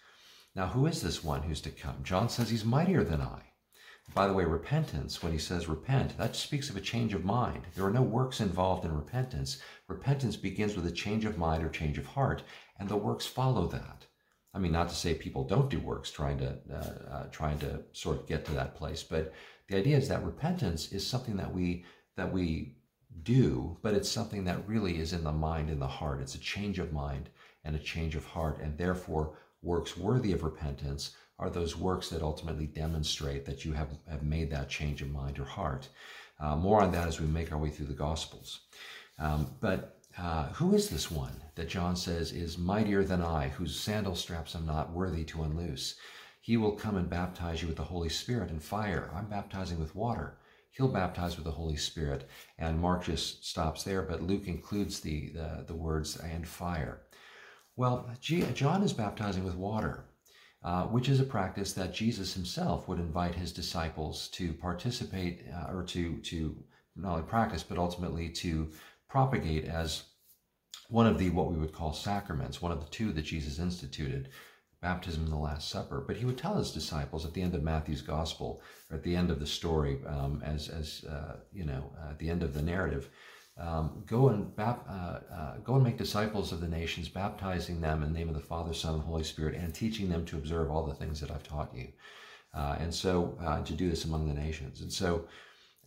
Now, 0.55 0.67
who 0.67 0.87
is 0.87 1.01
this 1.01 1.25
one 1.25 1.43
who's 1.43 1.61
to 1.63 1.71
come? 1.71 2.03
John 2.03 2.29
says 2.29 2.51
he's 2.51 2.65
mightier 2.65 3.05
than 3.05 3.23
I. 3.23 3.43
By 4.15 4.27
the 4.27 4.33
way, 4.33 4.45
repentance, 4.45 5.23
when 5.23 5.33
he 5.33 5.39
says 5.39 5.69
repent, 5.69 6.17
that 6.19 6.35
speaks 6.35 6.71
of 6.71 6.77
a 6.77 6.81
change 6.81 7.15
of 7.15 7.25
mind. 7.25 7.67
There 7.75 7.85
are 7.85 7.91
no 7.91 8.03
works 8.03 8.41
involved 8.41 8.85
in 8.85 8.97
repentance. 8.97 9.59
Repentance 9.87 10.37
begins 10.37 10.77
with 10.77 10.87
a 10.87 10.91
change 10.91 11.25
of 11.25 11.39
mind 11.39 11.63
or 11.63 11.69
change 11.69 11.99
of 11.99 12.07
heart, 12.07 12.43
and 12.79 12.89
the 12.89 12.97
works 12.97 13.27
follow 13.27 13.67
that. 13.69 14.07
I 14.59 14.61
mean, 14.61 14.73
not 14.73 14.89
to 14.89 14.95
say 14.97 15.15
people 15.15 15.45
don't 15.45 15.71
do 15.71 15.79
works 15.79 16.11
trying 16.11 16.39
to 16.39 16.59
uh, 16.73 17.15
uh, 17.15 17.25
trying 17.31 17.61
to 17.61 17.81
sort 17.93 18.19
of 18.19 18.27
get 18.27 18.45
to 18.47 18.53
that 18.55 18.75
place, 18.75 19.05
but 19.05 19.33
the 19.69 19.77
idea 19.77 19.97
is 19.97 20.09
that 20.09 20.25
repentance 20.25 20.91
is 20.91 21.07
something 21.07 21.37
that 21.37 21.55
we 21.55 21.85
that 22.17 22.33
we 22.33 22.75
do, 23.23 23.79
but 23.83 23.95
it's 23.95 24.09
something 24.11 24.45
that 24.45 24.67
really 24.67 24.99
is 24.99 25.13
in 25.13 25.23
the 25.23 25.31
mind 25.31 25.71
and 25.71 25.81
the 25.81 25.87
heart. 25.87 26.21
It's 26.21 26.35
a 26.35 26.41
change 26.41 26.81
of 26.81 26.93
mind 26.93 27.29
and 27.65 27.77
a 27.77 27.79
change 27.79 28.17
of 28.17 28.25
heart, 28.25 28.59
and 28.61 28.77
therefore 28.77 29.39
works 29.63 29.97
worthy 29.97 30.33
of 30.33 30.43
repentance 30.43 31.13
are 31.39 31.51
those 31.51 31.77
works 31.77 32.09
that 32.09 32.23
ultimately 32.23 32.67
demonstrate 32.67 33.45
that 33.45 33.65
you 33.65 33.73
have, 33.73 33.91
have 34.11 34.25
made 34.25 34.51
that 34.51 34.69
change 34.69 35.03
of 35.03 35.11
mind 35.11 35.39
or 35.39 35.45
heart. 35.45 35.89
Uh, 36.41 36.57
more 36.57 36.83
on 36.83 36.91
that 36.91 37.07
as 37.07 37.21
we 37.21 37.27
make 37.27 37.53
our 37.53 37.59
way 37.59 37.71
through 37.71 37.87
the 37.87 37.93
Gospels. 37.93 38.61
Um, 39.21 39.55
but 39.61 39.98
uh, 40.21 40.49
who 40.49 40.75
is 40.75 40.89
this 40.89 41.11
one 41.11 41.33
that 41.55 41.69
John 41.69 41.97
says 41.97 42.33
is 42.33 42.59
mightier 42.59 43.05
than 43.05 43.23
I, 43.23 43.49
whose 43.49 43.79
sandal 43.79 44.15
straps 44.15 44.55
I'm 44.55 44.67
not 44.67 44.93
worthy 44.93 45.25
to 45.25 45.43
unloose? 45.43 45.97
He 46.41 46.57
will 46.57 46.73
come 46.73 46.97
and 46.97 47.09
baptize 47.09 47.63
you 47.63 47.69
with 47.69 47.77
the 47.77 47.85
Holy 47.85 48.09
Spirit 48.09 48.51
and 48.51 48.63
fire. 48.63 49.11
I'm 49.15 49.29
baptizing 49.29 49.79
with 49.79 49.95
water. 49.95 50.39
He'll 50.71 50.89
baptize 50.89 51.37
with 51.37 51.45
the 51.45 51.51
Holy 51.51 51.77
Spirit. 51.77 52.29
And 52.59 52.81
Mark 52.81 53.05
just 53.05 53.45
stops 53.45 53.83
there, 53.85 54.03
but 54.03 54.23
Luke 54.23 54.47
includes 54.47 55.01
the, 55.01 55.31
the, 55.31 55.65
the 55.67 55.75
words 55.75 56.17
and 56.17 56.47
fire. 56.47 57.03
Well, 57.77 58.11
John 58.21 58.83
is 58.83 58.93
baptizing 58.93 59.45
with 59.45 59.57
water 59.57 60.05
uh, 60.65 60.85
which 60.85 61.09
is 61.09 61.21
a 61.21 61.25
practice 61.25 61.73
that 61.73 61.95
Jesus 61.95 62.35
himself 62.35 62.89
would 62.89 62.99
invite 62.99 63.35
his 63.35 63.53
disciples 63.53 64.29
to 64.29 64.53
participate 64.53 65.45
uh, 65.55 65.73
or 65.73 65.85
to, 65.85 66.19
to 66.19 66.57
not 66.97 67.13
only 67.13 67.23
practice, 67.23 67.63
but 67.63 67.79
ultimately 67.79 68.29
to 68.29 68.69
propagate 69.09 69.65
as 69.65 70.05
one 70.89 71.07
of 71.07 71.19
the 71.19 71.31
what 71.31 71.51
we 71.51 71.59
would 71.59 71.73
call 71.73 71.93
sacraments, 71.93 72.63
one 72.63 72.73
of 72.73 72.81
the 72.81 72.91
two 72.91 73.13
that 73.13 73.23
Jesus 73.23 73.59
instituted, 73.59 74.29
baptism 74.81 75.25
and 75.25 75.33
the 75.33 75.37
Last 75.37 75.69
Supper. 75.69 76.03
But 76.07 76.17
he 76.17 76.25
would 76.25 76.39
tell 76.39 76.55
his 76.55 76.73
disciples 76.73 77.25
at 77.25 77.35
the 77.35 77.43
end 77.43 77.55
of 77.55 77.63
Matthew's 77.63 78.03
Gospel, 78.03 78.63
or 78.91 78.97
at 78.97 79.03
the 79.03 79.17
end 79.17 79.31
of 79.31 79.41
the 79.41 79.47
story, 79.47 79.99
um, 80.07 80.43
as 80.45 80.69
as 80.69 81.05
uh, 81.05 81.37
you 81.53 81.65
know, 81.65 81.93
at 82.09 82.19
the 82.19 82.31
end 82.31 82.43
of 82.43 82.55
the 82.55 82.63
narrative, 82.63 83.11
um, 83.59 84.05
go 84.07 84.29
and 84.29 84.55
bap, 84.55 84.87
uh, 84.89 85.19
uh, 85.35 85.57
go 85.59 85.75
and 85.75 85.85
make 85.85 85.99
disciples 85.99 86.53
of 86.53 86.61
the 86.61 86.69
nations, 86.69 87.09
baptizing 87.09 87.81
them 87.81 88.03
in 88.03 88.13
the 88.13 88.19
name 88.19 88.29
of 88.29 88.35
the 88.35 88.41
Father, 88.41 88.73
Son, 88.73 88.95
and 88.95 89.03
Holy 89.03 89.25
Spirit, 89.25 89.57
and 89.57 89.75
teaching 89.75 90.09
them 90.09 90.25
to 90.27 90.37
observe 90.37 90.71
all 90.71 90.87
the 90.87 90.95
things 90.95 91.21
that 91.21 91.31
I've 91.31 91.43
taught 91.43 91.75
you. 91.75 91.89
Uh, 92.55 92.77
and 92.79 92.95
so 92.95 93.37
uh, 93.43 93.63
to 93.63 93.73
do 93.75 93.91
this 93.91 94.05
among 94.05 94.29
the 94.29 94.41
nations. 94.41 94.81
And 94.81 94.93
so 94.93 95.27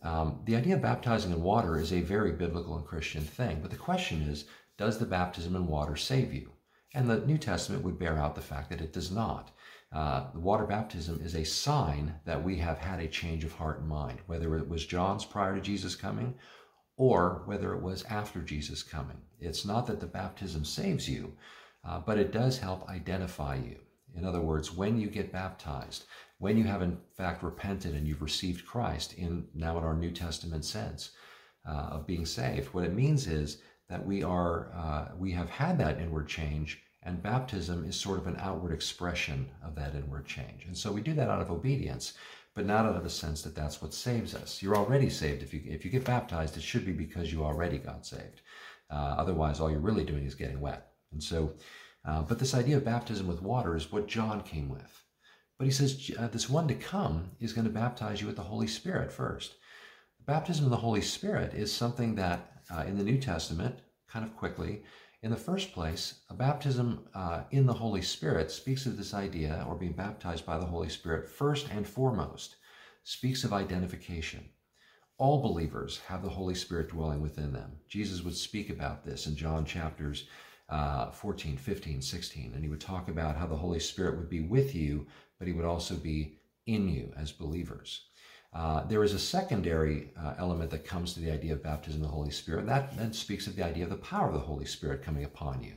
um, 0.02 0.40
the 0.44 0.56
idea 0.56 0.74
of 0.74 0.82
baptizing 0.82 1.32
in 1.32 1.42
water 1.42 1.78
is 1.78 1.92
a 1.92 2.00
very 2.00 2.32
biblical 2.32 2.76
and 2.76 2.84
Christian 2.84 3.22
thing. 3.22 3.60
But 3.60 3.70
the 3.70 3.76
question 3.76 4.22
is, 4.22 4.46
does 4.78 4.98
the 4.98 5.06
baptism 5.06 5.54
in 5.54 5.66
water 5.66 5.96
save 5.96 6.32
you? 6.32 6.50
And 6.94 7.08
the 7.08 7.24
New 7.24 7.38
Testament 7.38 7.84
would 7.84 7.98
bear 7.98 8.18
out 8.18 8.34
the 8.34 8.40
fact 8.40 8.70
that 8.70 8.80
it 8.80 8.92
does 8.92 9.10
not. 9.10 9.50
Uh, 9.92 10.26
water 10.34 10.66
baptism 10.66 11.20
is 11.22 11.34
a 11.34 11.44
sign 11.44 12.14
that 12.24 12.42
we 12.42 12.56
have 12.56 12.78
had 12.78 12.98
a 13.00 13.08
change 13.08 13.44
of 13.44 13.52
heart 13.52 13.80
and 13.80 13.88
mind, 13.88 14.18
whether 14.26 14.56
it 14.56 14.68
was 14.68 14.86
John's 14.86 15.24
prior 15.24 15.54
to 15.54 15.60
Jesus 15.60 15.94
coming 15.94 16.34
or 16.96 17.42
whether 17.46 17.74
it 17.74 17.82
was 17.82 18.04
after 18.04 18.40
Jesus 18.40 18.82
coming. 18.82 19.18
It's 19.40 19.64
not 19.64 19.86
that 19.86 20.00
the 20.00 20.06
baptism 20.06 20.64
saves 20.64 21.08
you, 21.08 21.32
uh, 21.84 22.00
but 22.00 22.18
it 22.18 22.32
does 22.32 22.58
help 22.58 22.88
identify 22.88 23.56
you. 23.56 23.78
In 24.14 24.24
other 24.24 24.40
words, 24.40 24.72
when 24.72 24.98
you 24.98 25.08
get 25.08 25.32
baptized, 25.32 26.04
when 26.42 26.58
you 26.58 26.64
have 26.64 26.82
in 26.82 26.98
fact 27.16 27.44
repented 27.44 27.94
and 27.94 28.04
you've 28.04 28.20
received 28.20 28.66
Christ 28.66 29.14
in 29.14 29.46
now 29.54 29.78
in 29.78 29.84
our 29.84 29.94
New 29.94 30.10
Testament 30.10 30.64
sense 30.64 31.12
uh, 31.68 31.94
of 31.94 32.06
being 32.06 32.26
saved, 32.26 32.74
what 32.74 32.82
it 32.82 32.94
means 32.94 33.28
is 33.28 33.62
that 33.88 34.04
we 34.04 34.24
are 34.24 34.72
uh, 34.74 35.04
we 35.16 35.30
have 35.30 35.48
had 35.48 35.78
that 35.78 36.00
inward 36.00 36.26
change, 36.26 36.82
and 37.04 37.22
baptism 37.22 37.84
is 37.84 37.94
sort 37.94 38.18
of 38.18 38.26
an 38.26 38.38
outward 38.40 38.72
expression 38.72 39.48
of 39.64 39.76
that 39.76 39.94
inward 39.94 40.26
change. 40.26 40.64
And 40.66 40.76
so 40.76 40.90
we 40.90 41.00
do 41.00 41.14
that 41.14 41.30
out 41.30 41.40
of 41.40 41.52
obedience 41.52 42.14
but 42.54 42.66
not 42.66 42.84
out 42.84 42.96
of 42.96 43.06
a 43.06 43.10
sense 43.10 43.40
that 43.42 43.54
that's 43.54 43.80
what 43.80 43.94
saves 43.94 44.34
us. 44.34 44.60
You're 44.62 44.76
already 44.76 45.08
saved. 45.08 45.42
If 45.42 45.54
you, 45.54 45.62
if 45.64 45.86
you 45.86 45.90
get 45.90 46.04
baptized, 46.04 46.54
it 46.58 46.62
should 46.62 46.84
be 46.84 46.92
because 46.92 47.32
you 47.32 47.42
already 47.42 47.78
got 47.78 48.04
saved. 48.04 48.42
Uh, 48.90 49.14
otherwise, 49.16 49.58
all 49.58 49.70
you're 49.70 49.80
really 49.80 50.04
doing 50.04 50.26
is 50.26 50.34
getting 50.34 50.60
wet. 50.60 50.88
And 51.12 51.22
so, 51.22 51.54
uh, 52.04 52.20
but 52.20 52.38
this 52.38 52.52
idea 52.52 52.76
of 52.76 52.84
baptism 52.84 53.26
with 53.26 53.40
water 53.40 53.74
is 53.74 53.90
what 53.90 54.06
John 54.06 54.42
came 54.42 54.68
with. 54.68 55.02
But 55.62 55.66
he 55.66 55.74
says 55.74 56.10
uh, 56.18 56.26
this 56.26 56.50
one 56.50 56.66
to 56.66 56.74
come 56.74 57.30
is 57.38 57.52
going 57.52 57.68
to 57.68 57.72
baptize 57.72 58.20
you 58.20 58.26
with 58.26 58.34
the 58.34 58.42
Holy 58.42 58.66
Spirit 58.66 59.12
first. 59.12 59.54
The 60.18 60.24
baptism 60.24 60.64
of 60.64 60.72
the 60.72 60.76
Holy 60.76 61.00
Spirit 61.00 61.54
is 61.54 61.72
something 61.72 62.16
that 62.16 62.50
uh, 62.68 62.80
in 62.80 62.98
the 62.98 63.04
New 63.04 63.16
Testament, 63.16 63.78
kind 64.08 64.24
of 64.24 64.36
quickly, 64.36 64.82
in 65.22 65.30
the 65.30 65.36
first 65.36 65.72
place, 65.72 66.22
a 66.28 66.34
baptism 66.34 67.06
uh, 67.14 67.42
in 67.52 67.64
the 67.64 67.74
Holy 67.74 68.02
Spirit 68.02 68.50
speaks 68.50 68.86
of 68.86 68.96
this 68.96 69.14
idea, 69.14 69.64
or 69.68 69.76
being 69.76 69.92
baptized 69.92 70.44
by 70.44 70.58
the 70.58 70.66
Holy 70.66 70.88
Spirit, 70.88 71.28
first 71.28 71.68
and 71.70 71.86
foremost, 71.86 72.56
speaks 73.04 73.44
of 73.44 73.52
identification. 73.52 74.44
All 75.16 75.42
believers 75.42 76.00
have 76.08 76.24
the 76.24 76.28
Holy 76.28 76.56
Spirit 76.56 76.88
dwelling 76.88 77.20
within 77.20 77.52
them. 77.52 77.70
Jesus 77.86 78.22
would 78.22 78.36
speak 78.36 78.68
about 78.68 79.04
this 79.04 79.28
in 79.28 79.36
John 79.36 79.64
chapters 79.64 80.26
uh, 80.72 81.10
14, 81.10 81.56
15, 81.56 82.00
16, 82.00 82.52
and 82.54 82.64
he 82.64 82.68
would 82.70 82.80
talk 82.80 83.08
about 83.08 83.36
how 83.36 83.46
the 83.46 83.54
Holy 83.54 83.78
Spirit 83.78 84.16
would 84.16 84.30
be 84.30 84.40
with 84.40 84.74
you, 84.74 85.06
but 85.42 85.48
he 85.48 85.54
would 85.54 85.64
also 85.64 85.96
be 85.96 86.38
in 86.66 86.88
you 86.88 87.12
as 87.16 87.32
believers. 87.32 88.04
Uh, 88.54 88.84
there 88.84 89.02
is 89.02 89.12
a 89.12 89.18
secondary 89.18 90.12
uh, 90.16 90.34
element 90.38 90.70
that 90.70 90.84
comes 90.84 91.14
to 91.14 91.20
the 91.20 91.32
idea 91.32 91.52
of 91.52 91.60
baptism 91.60 92.00
of 92.00 92.06
the 92.06 92.14
Holy 92.14 92.30
Spirit, 92.30 92.60
and 92.60 92.68
that 92.68 92.96
then 92.96 93.12
speaks 93.12 93.48
of 93.48 93.56
the 93.56 93.64
idea 93.64 93.82
of 93.82 93.90
the 93.90 93.96
power 93.96 94.28
of 94.28 94.34
the 94.34 94.38
Holy 94.38 94.64
Spirit 94.64 95.02
coming 95.02 95.24
upon 95.24 95.60
you. 95.60 95.72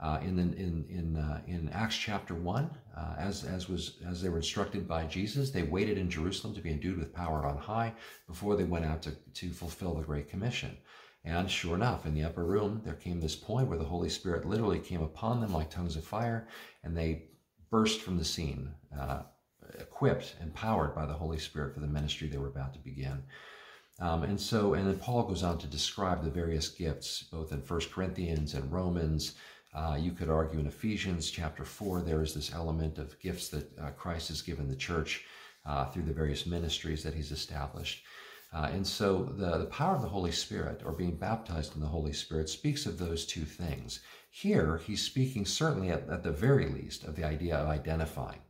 Uh, 0.00 0.18
in, 0.22 0.36
the, 0.36 0.42
in, 0.42 0.84
in, 0.90 1.16
uh, 1.16 1.40
in 1.46 1.70
Acts 1.70 1.96
chapter 1.96 2.34
1, 2.34 2.70
uh, 2.94 3.14
as, 3.18 3.44
as, 3.44 3.70
was, 3.70 3.96
as 4.06 4.20
they 4.20 4.28
were 4.28 4.36
instructed 4.36 4.86
by 4.86 5.06
Jesus, 5.06 5.50
they 5.50 5.62
waited 5.62 5.96
in 5.96 6.10
Jerusalem 6.10 6.54
to 6.54 6.60
be 6.60 6.70
endued 6.70 6.98
with 6.98 7.14
power 7.14 7.46
on 7.46 7.56
high 7.56 7.94
before 8.26 8.54
they 8.54 8.64
went 8.64 8.84
out 8.84 9.00
to, 9.00 9.12
to 9.12 9.48
fulfill 9.48 9.94
the 9.94 10.02
Great 10.02 10.28
Commission. 10.28 10.76
And 11.24 11.50
sure 11.50 11.74
enough, 11.74 12.04
in 12.04 12.12
the 12.12 12.24
upper 12.24 12.44
room, 12.44 12.82
there 12.84 12.92
came 12.92 13.18
this 13.18 13.34
point 13.34 13.68
where 13.68 13.78
the 13.78 13.84
Holy 13.84 14.10
Spirit 14.10 14.44
literally 14.44 14.78
came 14.78 15.02
upon 15.02 15.40
them 15.40 15.54
like 15.54 15.70
tongues 15.70 15.96
of 15.96 16.04
fire, 16.04 16.48
and 16.84 16.94
they 16.94 17.22
burst 17.70 18.00
from 18.00 18.18
the 18.18 18.24
scene, 18.24 18.70
uh, 18.98 19.22
equipped, 19.80 20.36
empowered 20.40 20.94
by 20.94 21.06
the 21.06 21.12
Holy 21.12 21.38
Spirit 21.38 21.74
for 21.74 21.80
the 21.80 21.86
ministry 21.86 22.28
they 22.28 22.38
were 22.38 22.48
about 22.48 22.72
to 22.74 22.78
begin. 22.80 23.22
Um, 23.98 24.24
and 24.24 24.38
so, 24.38 24.74
and 24.74 24.86
then 24.86 24.98
Paul 24.98 25.22
goes 25.22 25.42
on 25.42 25.58
to 25.58 25.66
describe 25.66 26.22
the 26.22 26.30
various 26.30 26.68
gifts, 26.68 27.22
both 27.22 27.52
in 27.52 27.62
First 27.62 27.90
Corinthians 27.90 28.54
and 28.54 28.70
Romans. 28.70 29.34
Uh, 29.74 29.96
you 29.98 30.12
could 30.12 30.28
argue 30.28 30.60
in 30.60 30.66
Ephesians 30.66 31.30
chapter 31.30 31.64
4, 31.64 32.02
there 32.02 32.22
is 32.22 32.34
this 32.34 32.52
element 32.52 32.98
of 32.98 33.18
gifts 33.20 33.48
that 33.48 33.78
uh, 33.78 33.90
Christ 33.90 34.28
has 34.28 34.42
given 34.42 34.68
the 34.68 34.76
church 34.76 35.24
uh, 35.64 35.86
through 35.86 36.04
the 36.04 36.12
various 36.12 36.46
ministries 36.46 37.02
that 37.02 37.14
he's 37.14 37.32
established. 37.32 38.04
Uh, 38.52 38.70
and 38.72 38.86
so 38.86 39.24
the, 39.36 39.58
the 39.58 39.66
power 39.66 39.94
of 39.94 40.02
the 40.02 40.08
Holy 40.08 40.32
Spirit, 40.32 40.82
or 40.84 40.92
being 40.92 41.16
baptized 41.16 41.74
in 41.74 41.80
the 41.80 41.86
Holy 41.86 42.12
Spirit, 42.12 42.48
speaks 42.48 42.86
of 42.86 42.98
those 42.98 43.26
two 43.26 43.44
things. 43.44 44.00
Here, 44.30 44.80
he's 44.86 45.02
speaking 45.02 45.44
certainly 45.44 45.90
at, 45.90 46.08
at 46.08 46.22
the 46.22 46.30
very 46.30 46.68
least 46.68 47.04
of 47.04 47.16
the 47.16 47.24
idea 47.24 47.56
of 47.56 47.68
identifying. 47.68 48.40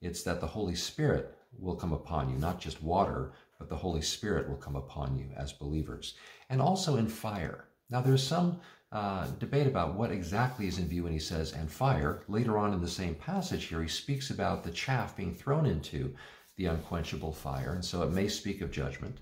It's 0.00 0.22
that 0.24 0.40
the 0.40 0.46
Holy 0.46 0.74
Spirit 0.74 1.36
will 1.58 1.76
come 1.76 1.92
upon 1.92 2.30
you, 2.30 2.36
not 2.36 2.60
just 2.60 2.82
water, 2.82 3.32
but 3.58 3.68
the 3.68 3.76
Holy 3.76 4.02
Spirit 4.02 4.48
will 4.48 4.56
come 4.56 4.76
upon 4.76 5.16
you 5.16 5.28
as 5.36 5.52
believers. 5.52 6.14
And 6.50 6.60
also 6.60 6.96
in 6.96 7.08
fire. 7.08 7.64
Now, 7.88 8.00
there's 8.02 8.22
some 8.22 8.60
uh, 8.92 9.26
debate 9.38 9.66
about 9.66 9.94
what 9.94 10.10
exactly 10.10 10.66
is 10.66 10.78
in 10.78 10.88
view 10.88 11.04
when 11.04 11.12
he 11.12 11.18
says, 11.18 11.52
and 11.52 11.70
fire. 11.70 12.22
Later 12.28 12.58
on 12.58 12.72
in 12.72 12.80
the 12.80 12.88
same 12.88 13.14
passage 13.14 13.64
here, 13.64 13.82
he 13.82 13.88
speaks 13.88 14.30
about 14.30 14.62
the 14.62 14.70
chaff 14.70 15.16
being 15.16 15.34
thrown 15.34 15.66
into 15.66 16.14
the 16.56 16.66
unquenchable 16.66 17.32
fire. 17.32 17.72
And 17.74 17.84
so 17.84 18.02
it 18.02 18.12
may 18.12 18.28
speak 18.28 18.60
of 18.60 18.70
judgment, 18.70 19.18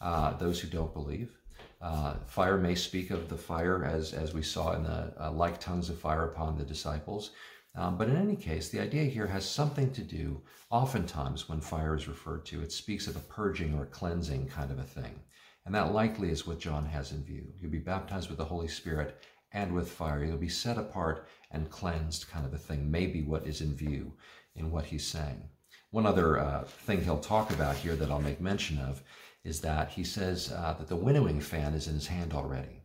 uh, 0.00 0.36
those 0.36 0.60
who 0.60 0.68
don't 0.68 0.92
believe. 0.92 1.36
Uh, 1.80 2.14
fire 2.26 2.56
may 2.56 2.74
speak 2.74 3.10
of 3.10 3.28
the 3.28 3.36
fire 3.36 3.84
as, 3.84 4.12
as 4.12 4.32
we 4.32 4.42
saw 4.42 4.72
in 4.72 4.82
the 4.82 5.12
uh, 5.20 5.30
like 5.30 5.60
tongues 5.60 5.90
of 5.90 5.98
fire 5.98 6.24
upon 6.24 6.56
the 6.56 6.64
disciples. 6.64 7.32
Um, 7.74 7.98
but 7.98 8.08
in 8.08 8.16
any 8.16 8.36
case, 8.36 8.70
the 8.70 8.80
idea 8.80 9.04
here 9.04 9.26
has 9.26 9.48
something 9.48 9.90
to 9.92 10.02
do, 10.02 10.40
oftentimes 10.70 11.48
when 11.48 11.60
fire 11.60 11.94
is 11.94 12.08
referred 12.08 12.46
to, 12.46 12.62
it 12.62 12.72
speaks 12.72 13.06
of 13.06 13.16
a 13.16 13.20
purging 13.20 13.74
or 13.78 13.82
a 13.82 13.86
cleansing 13.86 14.48
kind 14.48 14.70
of 14.70 14.78
a 14.78 14.82
thing. 14.82 15.20
And 15.66 15.74
that 15.74 15.92
likely 15.92 16.30
is 16.30 16.46
what 16.46 16.58
John 16.60 16.86
has 16.86 17.12
in 17.12 17.22
view. 17.22 17.44
You'll 17.60 17.70
be 17.72 17.78
baptized 17.78 18.30
with 18.30 18.38
the 18.38 18.44
Holy 18.44 18.68
Spirit 18.68 19.20
and 19.52 19.74
with 19.74 19.90
fire. 19.90 20.24
You'll 20.24 20.38
be 20.38 20.48
set 20.48 20.78
apart 20.78 21.28
and 21.50 21.70
cleansed, 21.70 22.28
kind 22.30 22.46
of 22.46 22.54
a 22.54 22.58
thing, 22.58 22.90
maybe 22.90 23.22
what 23.22 23.46
is 23.46 23.60
in 23.60 23.74
view 23.74 24.14
in 24.54 24.70
what 24.70 24.86
he's 24.86 25.06
saying. 25.06 25.42
One 25.90 26.06
other 26.06 26.38
uh, 26.38 26.64
thing 26.64 27.02
he'll 27.02 27.18
talk 27.18 27.50
about 27.50 27.76
here 27.76 27.96
that 27.96 28.10
I'll 28.10 28.20
make 28.20 28.40
mention 28.40 28.78
of 28.78 29.02
is 29.46 29.60
that 29.60 29.88
he 29.96 30.04
says 30.04 30.52
uh, 30.52 30.74
that 30.78 30.88
the 30.88 31.04
winnowing 31.06 31.40
fan 31.40 31.72
is 31.74 31.86
in 31.88 31.94
his 31.94 32.08
hand 32.16 32.32
already, 32.34 32.82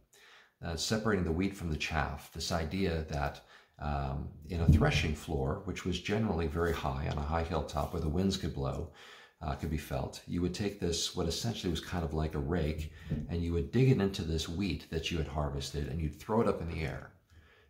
uh, 0.65 0.75
separating 0.75 1.25
the 1.25 1.37
wheat 1.39 1.55
from 1.55 1.69
the 1.71 1.83
chaff. 1.89 2.31
This 2.33 2.51
idea 2.51 2.93
that 3.09 3.41
um, 3.79 4.17
in 4.53 4.61
a 4.61 4.67
threshing 4.67 5.15
floor, 5.15 5.49
which 5.65 5.85
was 5.85 5.99
generally 6.11 6.47
very 6.47 6.73
high 6.73 7.05
on 7.11 7.17
a 7.17 7.29
high 7.33 7.47
hilltop 7.51 7.87
where 7.91 8.05
the 8.05 8.15
winds 8.17 8.37
could 8.37 8.53
blow. 8.53 8.91
uh, 9.41 9.55
could 9.55 9.71
be 9.71 9.77
felt, 9.77 10.21
you 10.27 10.41
would 10.41 10.53
take 10.53 10.79
this, 10.79 11.15
what 11.15 11.27
essentially 11.27 11.71
was 11.71 11.79
kind 11.79 12.03
of 12.03 12.13
like 12.13 12.35
a 12.35 12.39
rake, 12.39 12.91
and 13.29 13.41
you 13.41 13.53
would 13.53 13.71
dig 13.71 13.89
it 13.89 13.99
into 13.99 14.21
this 14.21 14.47
wheat 14.47 14.85
that 14.91 15.09
you 15.09 15.17
had 15.17 15.27
harvested, 15.27 15.87
and 15.87 15.99
you'd 15.99 16.19
throw 16.19 16.41
it 16.41 16.47
up 16.47 16.61
in 16.61 16.69
the 16.69 16.81
air. 16.81 17.11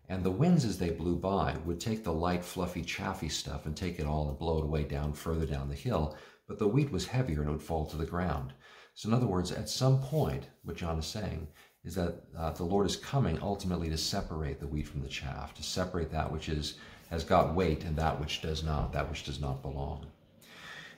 And 0.09 0.23
the 0.23 0.31
winds, 0.31 0.65
as 0.65 0.77
they 0.77 0.89
blew 0.89 1.15
by, 1.15 1.55
would 1.63 1.79
take 1.79 2.03
the 2.03 2.11
light, 2.11 2.43
fluffy, 2.43 2.81
chaffy 2.81 3.29
stuff 3.29 3.65
and 3.65 3.75
take 3.77 3.99
it 3.99 4.05
all 4.05 4.27
and 4.27 4.37
blow 4.37 4.57
it 4.57 4.65
away 4.65 4.83
down 4.83 5.13
further 5.13 5.45
down 5.45 5.69
the 5.69 5.75
hill. 5.75 6.17
But 6.47 6.59
the 6.59 6.67
wheat 6.67 6.91
was 6.91 7.07
heavier 7.07 7.39
and 7.39 7.49
it 7.49 7.53
would 7.53 7.61
fall 7.61 7.85
to 7.85 7.95
the 7.95 8.05
ground. 8.05 8.51
So, 8.93 9.09
in 9.09 9.15
other 9.15 9.27
words, 9.27 9.51
at 9.51 9.69
some 9.69 9.99
point, 10.01 10.47
what 10.63 10.77
John 10.77 10.99
is 10.99 11.05
saying 11.05 11.47
is 11.83 11.95
that 11.95 12.15
uh, 12.37 12.51
the 12.51 12.63
Lord 12.63 12.85
is 12.85 12.95
coming 12.95 13.39
ultimately 13.41 13.89
to 13.89 13.97
separate 13.97 14.59
the 14.59 14.67
wheat 14.67 14.87
from 14.87 15.01
the 15.01 15.07
chaff, 15.07 15.53
to 15.55 15.63
separate 15.63 16.11
that 16.11 16.31
which 16.31 16.49
is 16.49 16.75
has 17.09 17.23
got 17.25 17.53
weight 17.53 17.83
and 17.83 17.97
that 17.97 18.19
which 18.21 18.41
does 18.41 18.63
not, 18.63 18.93
that 18.93 19.09
which 19.09 19.25
does 19.25 19.41
not 19.41 19.61
belong. 19.61 20.05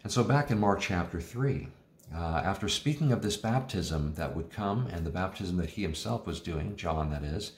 And 0.04 0.12
so, 0.12 0.24
back 0.24 0.52
in 0.52 0.60
Mark 0.60 0.80
chapter 0.80 1.20
3, 1.20 1.68
uh, 2.14 2.18
after 2.18 2.68
speaking 2.70 3.12
of 3.12 3.22
this 3.22 3.38
baptism 3.38 4.14
that 4.16 4.36
would 4.36 4.52
come 4.52 4.88
and 4.88 5.06
the 5.06 5.10
baptism 5.10 5.58
that 5.58 5.72
he 5.72 5.82
himself 5.82 6.28
was 6.28 6.40
doing, 6.40 6.76
John 6.76 7.10
that 7.12 7.24
is, 7.24 7.54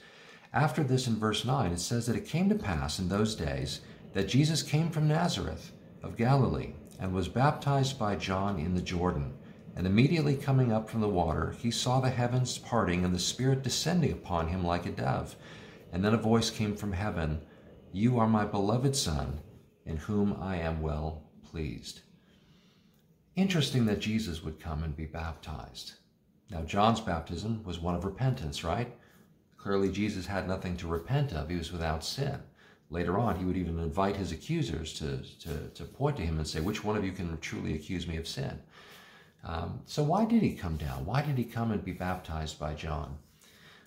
after 0.52 0.82
this, 0.82 1.06
in 1.06 1.16
verse 1.16 1.44
9, 1.44 1.72
it 1.72 1.80
says 1.80 2.06
that 2.06 2.16
it 2.16 2.24
came 2.24 2.48
to 2.48 2.54
pass 2.54 2.98
in 2.98 3.08
those 3.08 3.34
days 3.34 3.80
that 4.14 4.28
Jesus 4.28 4.62
came 4.62 4.88
from 4.88 5.08
Nazareth 5.08 5.72
of 6.02 6.16
Galilee 6.16 6.72
and 6.98 7.12
was 7.12 7.28
baptized 7.28 7.98
by 7.98 8.16
John 8.16 8.58
in 8.58 8.74
the 8.74 8.80
Jordan. 8.80 9.34
And 9.76 9.86
immediately 9.86 10.36
coming 10.36 10.72
up 10.72 10.88
from 10.88 11.02
the 11.02 11.08
water, 11.08 11.54
he 11.58 11.70
saw 11.70 12.00
the 12.00 12.08
heavens 12.08 12.56
parting 12.56 13.04
and 13.04 13.14
the 13.14 13.18
Spirit 13.18 13.62
descending 13.62 14.10
upon 14.10 14.48
him 14.48 14.64
like 14.64 14.86
a 14.86 14.90
dove. 14.90 15.36
And 15.92 16.02
then 16.02 16.14
a 16.14 16.18
voice 16.18 16.48
came 16.48 16.74
from 16.74 16.92
heaven 16.92 17.42
You 17.92 18.18
are 18.18 18.26
my 18.26 18.46
beloved 18.46 18.96
Son, 18.96 19.40
in 19.84 19.98
whom 19.98 20.34
I 20.40 20.56
am 20.56 20.80
well 20.80 21.24
pleased. 21.44 22.00
Interesting 23.34 23.84
that 23.84 24.00
Jesus 24.00 24.42
would 24.42 24.58
come 24.58 24.82
and 24.82 24.96
be 24.96 25.04
baptized. 25.04 25.92
Now, 26.50 26.62
John's 26.62 27.00
baptism 27.00 27.62
was 27.62 27.78
one 27.78 27.94
of 27.94 28.06
repentance, 28.06 28.64
right? 28.64 28.96
Clearly, 29.58 29.90
Jesus 29.90 30.26
had 30.26 30.48
nothing 30.48 30.78
to 30.78 30.86
repent 30.86 31.34
of. 31.34 31.50
He 31.50 31.56
was 31.56 31.70
without 31.70 32.02
sin. 32.02 32.40
Later 32.88 33.18
on, 33.18 33.36
he 33.36 33.44
would 33.44 33.56
even 33.58 33.78
invite 33.78 34.16
his 34.16 34.32
accusers 34.32 34.94
to, 34.94 35.18
to, 35.40 35.68
to 35.68 35.84
point 35.84 36.16
to 36.16 36.22
him 36.22 36.38
and 36.38 36.46
say, 36.46 36.60
Which 36.60 36.82
one 36.82 36.96
of 36.96 37.04
you 37.04 37.12
can 37.12 37.36
truly 37.40 37.74
accuse 37.74 38.06
me 38.06 38.16
of 38.16 38.26
sin? 38.26 38.58
Um, 39.46 39.80
so, 39.86 40.02
why 40.02 40.24
did 40.24 40.42
he 40.42 40.54
come 40.54 40.76
down? 40.76 41.06
Why 41.06 41.22
did 41.22 41.38
he 41.38 41.44
come 41.44 41.70
and 41.70 41.84
be 41.84 41.92
baptized 41.92 42.58
by 42.58 42.74
John? 42.74 43.16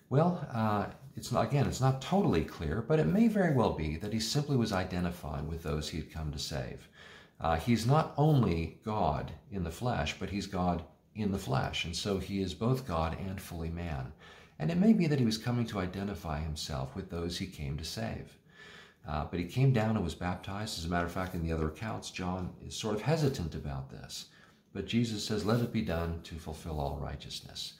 Well, 0.08 0.48
uh, 0.52 0.86
it's 1.16 1.30
not, 1.30 1.44
again, 1.46 1.66
it's 1.66 1.82
not 1.82 2.00
totally 2.00 2.44
clear, 2.44 2.80
but 2.80 2.98
it 2.98 3.06
may 3.06 3.28
very 3.28 3.54
well 3.54 3.74
be 3.74 3.96
that 3.98 4.12
he 4.12 4.20
simply 4.20 4.56
was 4.56 4.72
identifying 4.72 5.48
with 5.48 5.62
those 5.62 5.90
he 5.90 5.98
had 5.98 6.10
come 6.10 6.32
to 6.32 6.38
save. 6.38 6.88
Uh, 7.40 7.56
he's 7.56 7.86
not 7.86 8.14
only 8.16 8.78
God 8.84 9.32
in 9.52 9.62
the 9.62 9.70
flesh, 9.70 10.16
but 10.18 10.30
he's 10.30 10.46
God 10.46 10.82
in 11.14 11.30
the 11.30 11.38
flesh. 11.38 11.84
And 11.84 11.94
so 11.94 12.18
he 12.18 12.40
is 12.40 12.54
both 12.54 12.86
God 12.86 13.18
and 13.18 13.40
fully 13.40 13.70
man. 13.70 14.12
And 14.58 14.70
it 14.70 14.78
may 14.78 14.94
be 14.94 15.06
that 15.08 15.18
he 15.18 15.24
was 15.24 15.38
coming 15.38 15.66
to 15.66 15.80
identify 15.80 16.40
himself 16.40 16.96
with 16.96 17.10
those 17.10 17.36
he 17.36 17.46
came 17.46 17.76
to 17.76 17.84
save. 17.84 18.36
Uh, 19.06 19.26
but 19.30 19.40
he 19.40 19.46
came 19.46 19.72
down 19.72 19.96
and 19.96 20.04
was 20.04 20.14
baptized. 20.14 20.78
As 20.78 20.84
a 20.86 20.88
matter 20.88 21.06
of 21.06 21.12
fact, 21.12 21.34
in 21.34 21.42
the 21.42 21.52
other 21.52 21.68
accounts, 21.68 22.10
John 22.10 22.52
is 22.66 22.74
sort 22.74 22.94
of 22.94 23.02
hesitant 23.02 23.54
about 23.54 23.90
this. 23.90 24.26
But 24.72 24.86
Jesus 24.86 25.24
says, 25.24 25.44
Let 25.44 25.60
it 25.60 25.72
be 25.72 25.82
done 25.82 26.20
to 26.24 26.36
fulfill 26.36 26.80
all 26.80 26.98
righteousness. 27.00 27.74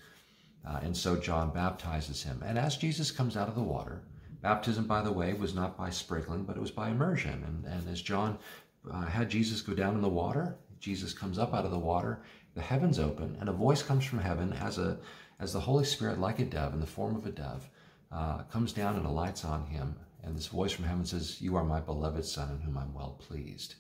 Uh, 0.66 0.80
and 0.82 0.96
so 0.96 1.16
John 1.16 1.50
baptizes 1.50 2.22
him. 2.22 2.42
And 2.44 2.58
as 2.58 2.76
Jesus 2.76 3.10
comes 3.10 3.36
out 3.36 3.48
of 3.48 3.54
the 3.54 3.62
water, 3.62 4.02
baptism, 4.42 4.86
by 4.86 5.02
the 5.02 5.12
way, 5.12 5.32
was 5.32 5.54
not 5.54 5.76
by 5.76 5.90
sprinkling, 5.90 6.44
but 6.44 6.56
it 6.56 6.60
was 6.60 6.70
by 6.70 6.90
immersion. 6.90 7.42
And, 7.46 7.64
and 7.64 7.88
as 7.88 8.02
John 8.02 8.38
uh, 8.90 9.06
had 9.06 9.30
Jesus 9.30 9.62
go 9.62 9.74
down 9.74 9.94
in 9.94 10.02
the 10.02 10.08
water, 10.08 10.56
Jesus 10.80 11.12
comes 11.12 11.38
up 11.38 11.54
out 11.54 11.64
of 11.64 11.70
the 11.70 11.78
water, 11.78 12.22
the 12.54 12.60
heavens 12.60 12.98
open, 12.98 13.36
and 13.40 13.48
a 13.48 13.52
voice 13.52 13.82
comes 13.82 14.04
from 14.04 14.18
heaven 14.18 14.52
as 14.54 14.78
a 14.78 14.98
as 15.40 15.54
the 15.54 15.60
Holy 15.60 15.84
Spirit, 15.84 16.20
like 16.20 16.38
a 16.38 16.44
dove, 16.44 16.74
in 16.74 16.80
the 16.80 16.86
form 16.86 17.16
of 17.16 17.26
a 17.26 17.30
dove, 17.30 17.68
uh, 18.12 18.42
comes 18.44 18.72
down 18.72 18.96
and 18.96 19.06
alights 19.06 19.44
on 19.44 19.66
him. 19.66 19.96
And 20.22 20.36
this 20.36 20.48
voice 20.48 20.70
from 20.70 20.84
heaven 20.84 21.06
says, 21.06 21.40
You 21.40 21.56
are 21.56 21.64
my 21.64 21.80
beloved 21.80 22.26
Son, 22.26 22.50
in 22.50 22.60
whom 22.60 22.76
I'm 22.76 22.92
well 22.92 23.16
pleased. 23.18 23.76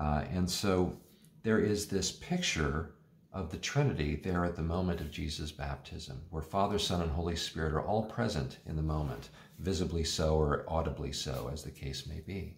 Uh, 0.00 0.24
and 0.32 0.50
so 0.50 0.96
there 1.46 1.60
is 1.60 1.86
this 1.86 2.10
picture 2.10 2.90
of 3.32 3.52
the 3.52 3.56
Trinity 3.56 4.16
there 4.16 4.44
at 4.44 4.56
the 4.56 4.62
moment 4.62 5.00
of 5.00 5.12
Jesus' 5.12 5.52
baptism, 5.52 6.20
where 6.30 6.42
Father, 6.42 6.76
Son, 6.76 7.00
and 7.00 7.10
Holy 7.12 7.36
Spirit 7.36 7.72
are 7.72 7.86
all 7.86 8.02
present 8.02 8.58
in 8.66 8.74
the 8.74 8.82
moment, 8.82 9.28
visibly 9.60 10.02
so 10.02 10.34
or 10.34 10.64
audibly 10.66 11.12
so, 11.12 11.48
as 11.52 11.62
the 11.62 11.70
case 11.70 12.04
may 12.04 12.18
be. 12.18 12.56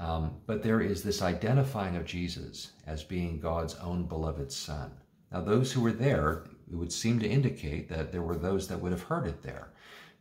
Um, 0.00 0.32
but 0.46 0.64
there 0.64 0.80
is 0.80 1.04
this 1.04 1.22
identifying 1.22 1.94
of 1.94 2.04
Jesus 2.04 2.72
as 2.88 3.04
being 3.04 3.38
God's 3.38 3.76
own 3.76 4.06
beloved 4.06 4.50
Son. 4.50 4.90
Now, 5.30 5.42
those 5.42 5.70
who 5.70 5.80
were 5.80 5.92
there 5.92 6.42
it 6.68 6.74
would 6.74 6.92
seem 6.92 7.20
to 7.20 7.28
indicate 7.28 7.88
that 7.88 8.10
there 8.10 8.22
were 8.22 8.36
those 8.36 8.66
that 8.66 8.80
would 8.80 8.90
have 8.90 9.02
heard 9.02 9.28
it 9.28 9.44
there. 9.44 9.70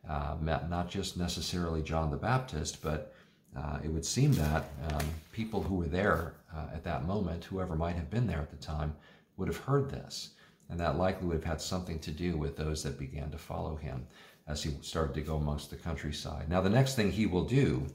Uh, 0.07 0.38
not 0.39 0.88
just 0.88 1.17
necessarily 1.17 1.81
John 1.81 2.12
the 2.12 2.17
Baptist, 2.17 2.83
but 2.83 3.15
uh, 3.57 3.79
it 3.83 3.89
would 3.89 4.05
seem 4.05 4.31
that 4.33 4.65
um, 4.91 5.05
people 5.31 5.61
who 5.61 5.75
were 5.75 5.87
there 5.87 6.33
uh, 6.55 6.67
at 6.73 6.83
that 6.83 7.05
moment, 7.05 7.43
whoever 7.43 7.75
might 7.75 7.95
have 7.95 8.09
been 8.09 8.27
there 8.27 8.39
at 8.39 8.51
the 8.51 8.57
time, 8.57 8.95
would 9.37 9.47
have 9.47 9.57
heard 9.57 9.89
this. 9.89 10.31
And 10.69 10.79
that 10.79 10.97
likely 10.97 11.27
would 11.27 11.35
have 11.35 11.43
had 11.43 11.61
something 11.61 11.99
to 11.99 12.11
do 12.11 12.37
with 12.37 12.57
those 12.57 12.83
that 12.83 12.99
began 12.99 13.31
to 13.31 13.37
follow 13.37 13.75
him 13.75 14.05
as 14.47 14.63
he 14.63 14.71
started 14.81 15.13
to 15.15 15.21
go 15.21 15.37
amongst 15.37 15.69
the 15.69 15.75
countryside. 15.75 16.49
Now, 16.49 16.61
the 16.61 16.69
next 16.69 16.95
thing 16.95 17.11
he 17.11 17.25
will 17.25 17.45
do, 17.45 17.85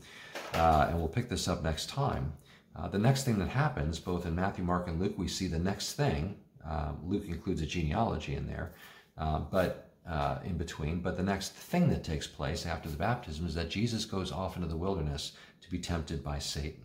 uh, 0.55 0.87
and 0.88 0.98
we'll 0.98 1.09
pick 1.09 1.29
this 1.29 1.48
up 1.48 1.62
next 1.62 1.88
time, 1.88 2.33
uh, 2.75 2.88
the 2.88 2.98
next 2.98 3.25
thing 3.25 3.38
that 3.38 3.48
happens, 3.48 3.98
both 3.98 4.27
in 4.27 4.35
Matthew, 4.35 4.64
Mark, 4.64 4.88
and 4.88 5.01
Luke, 5.01 5.14
we 5.18 5.29
see 5.29 5.46
the 5.46 5.59
next 5.59 5.92
thing 5.92 6.37
um, 6.64 6.98
Luke 7.05 7.25
includes 7.27 7.61
a 7.61 7.66
genealogy 7.66 8.35
in 8.35 8.46
there, 8.46 8.72
uh, 9.18 9.40
but 9.40 9.90
uh, 10.09 10.38
in 10.44 10.57
between. 10.57 11.01
But 11.01 11.16
the 11.16 11.22
next 11.22 11.53
thing 11.53 11.88
that 11.90 12.05
takes 12.05 12.27
place 12.27 12.66
after 12.66 12.88
the 12.88 12.96
baptism 12.96 13.46
is 13.46 13.55
that 13.55 13.68
Jesus 13.68 14.05
goes 14.05 14.33
off 14.33 14.57
into 14.57 14.68
the 14.68 14.77
wilderness 14.77 15.33
to 15.62 15.70
be 15.70 15.79
tempted 15.79 16.22
by 16.22 16.38
Satan. 16.38 16.85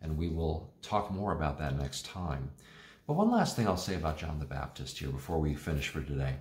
And 0.00 0.16
we 0.16 0.28
will 0.28 0.72
talk 0.82 1.10
more 1.10 1.32
about 1.32 1.58
that 1.58 1.76
next 1.76 2.06
time. 2.06 2.50
But 3.06 3.14
one 3.14 3.30
last 3.30 3.56
thing 3.56 3.66
I'll 3.66 3.76
say 3.76 3.94
about 3.96 4.18
John 4.18 4.38
the 4.38 4.46
Baptist 4.46 4.98
here 4.98 5.10
before 5.10 5.38
we 5.38 5.54
finish 5.54 5.88
for 5.88 6.00
today. 6.00 6.36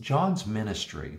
John's 0.00 0.46
ministry 0.46 1.18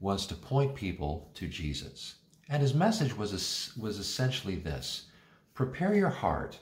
was 0.00 0.26
to 0.26 0.34
point 0.34 0.74
people 0.74 1.30
to 1.34 1.46
Jesus. 1.46 2.16
And 2.48 2.60
his 2.60 2.74
message 2.74 3.16
was, 3.16 3.72
was 3.80 3.98
essentially 3.98 4.56
this 4.56 5.06
prepare 5.54 5.94
your 5.94 6.10
heart 6.10 6.58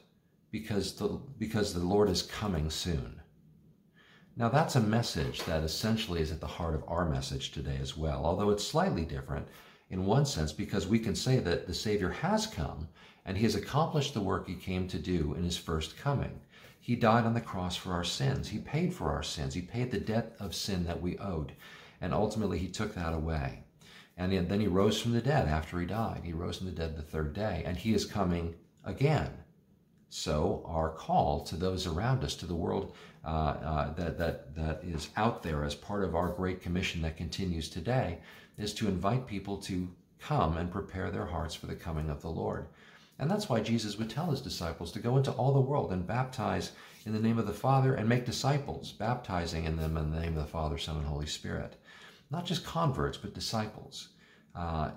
because 0.51 0.95
the, 0.95 1.19
because 1.39 1.73
the 1.73 1.81
Lord 1.81 2.11
is 2.11 2.23
coming 2.23 2.69
soon. 2.71 3.21
Now, 4.37 4.49
that's 4.49 4.77
a 4.77 4.81
message 4.81 5.43
that 5.45 5.63
essentially 5.63 6.21
is 6.21 6.33
at 6.33 6.41
the 6.41 6.47
heart 6.47 6.75
of 6.75 6.85
our 6.87 7.07
message 7.09 7.53
today 7.53 7.79
as 7.81 7.97
well, 7.97 8.25
although 8.25 8.51
it's 8.51 8.67
slightly 8.67 9.05
different 9.05 9.47
in 9.93 10.07
one 10.07 10.25
sense 10.25 10.53
because 10.53 10.87
we 10.87 10.99
can 10.99 11.15
say 11.15 11.39
that 11.39 11.67
the 11.67 11.75
Savior 11.75 12.09
has 12.09 12.47
come 12.47 12.89
and 13.27 13.37
he 13.37 13.45
has 13.45 13.55
accomplished 13.55 14.15
the 14.15 14.21
work 14.21 14.49
he 14.49 14.55
came 14.55 14.89
to 14.89 14.99
do 14.99 15.35
in 15.35 15.45
his 15.45 15.59
first 15.59 15.97
coming. 15.97 16.41
He 16.81 16.97
died 16.97 17.25
on 17.25 17.35
the 17.35 17.41
cross 17.41 17.77
for 17.77 17.93
our 17.93 18.03
sins. 18.03 18.49
He 18.49 18.59
paid 18.59 18.93
for 18.93 19.11
our 19.11 19.23
sins. 19.23 19.55
He 19.55 19.61
paid 19.61 19.91
the 19.91 20.01
debt 20.01 20.35
of 20.41 20.55
sin 20.55 20.85
that 20.87 21.01
we 21.01 21.19
owed. 21.19 21.53
And 22.01 22.13
ultimately, 22.13 22.59
he 22.59 22.67
took 22.67 22.95
that 22.95 23.15
away. 23.15 23.63
And 24.17 24.33
then 24.49 24.61
he 24.61 24.67
rose 24.67 25.01
from 25.01 25.13
the 25.13 25.21
dead 25.21 25.47
after 25.47 25.79
he 25.79 25.87
died. 25.87 26.23
He 26.25 26.33
rose 26.33 26.59
from 26.59 26.67
the 26.67 26.73
dead 26.73 26.97
the 26.97 27.03
third 27.03 27.35
day. 27.35 27.63
And 27.65 27.77
he 27.77 27.95
is 27.95 28.05
coming 28.05 28.57
again. 28.85 29.31
So, 30.15 30.63
our 30.67 30.91
call 30.91 31.41
to 31.45 31.57
those 31.57 31.87
around 31.87 32.23
us, 32.23 32.35
to 32.35 32.47
the 32.47 32.55
world 32.55 32.95
uh, 33.25 33.29
uh, 33.29 33.95
that, 33.95 34.19
that, 34.19 34.55
that 34.55 34.85
is 34.85 35.09
out 35.17 35.43
there 35.43 35.65
as 35.65 35.75
part 35.75 36.05
of 36.05 36.15
our 36.15 36.29
Great 36.29 36.61
Commission 36.61 37.01
that 37.01 37.17
continues 37.17 37.71
today, 37.71 38.19
is 38.59 38.75
to 38.75 38.89
invite 38.89 39.27
people 39.27 39.57
to 39.63 39.89
come 40.21 40.59
and 40.59 40.71
prepare 40.71 41.11
their 41.11 41.25
hearts 41.25 41.55
for 41.55 41.67
the 41.67 41.75
coming 41.75 42.11
of 42.11 42.21
the 42.21 42.29
Lord. 42.29 42.67
And 43.19 43.31
that's 43.31 43.49
why 43.49 43.61
Jesus 43.61 43.97
would 43.97 44.11
tell 44.11 44.31
his 44.31 44.43
disciples 44.43 44.93
to 44.93 44.99
go 44.99 45.17
into 45.17 45.33
all 45.33 45.55
the 45.55 45.61
world 45.63 45.95
and 45.95 46.07
baptize 46.07 46.73
in 47.07 47.15
the 47.15 47.19
name 47.19 47.39
of 47.39 47.47
the 47.47 47.55
Father 47.55 47.95
and 47.95 48.07
make 48.07 48.27
disciples, 48.27 48.93
baptizing 48.93 49.65
in 49.65 49.79
them 49.79 49.97
in 49.97 50.11
the 50.11 50.21
name 50.21 50.37
of 50.37 50.45
the 50.45 50.53
Father, 50.53 50.77
Son, 50.77 50.99
and 50.99 51.07
Holy 51.07 51.25
Spirit. 51.25 51.77
Not 52.31 52.45
just 52.45 52.67
converts, 52.67 53.17
but 53.17 53.33
disciples. 53.33 54.11
Uh, 54.55 54.91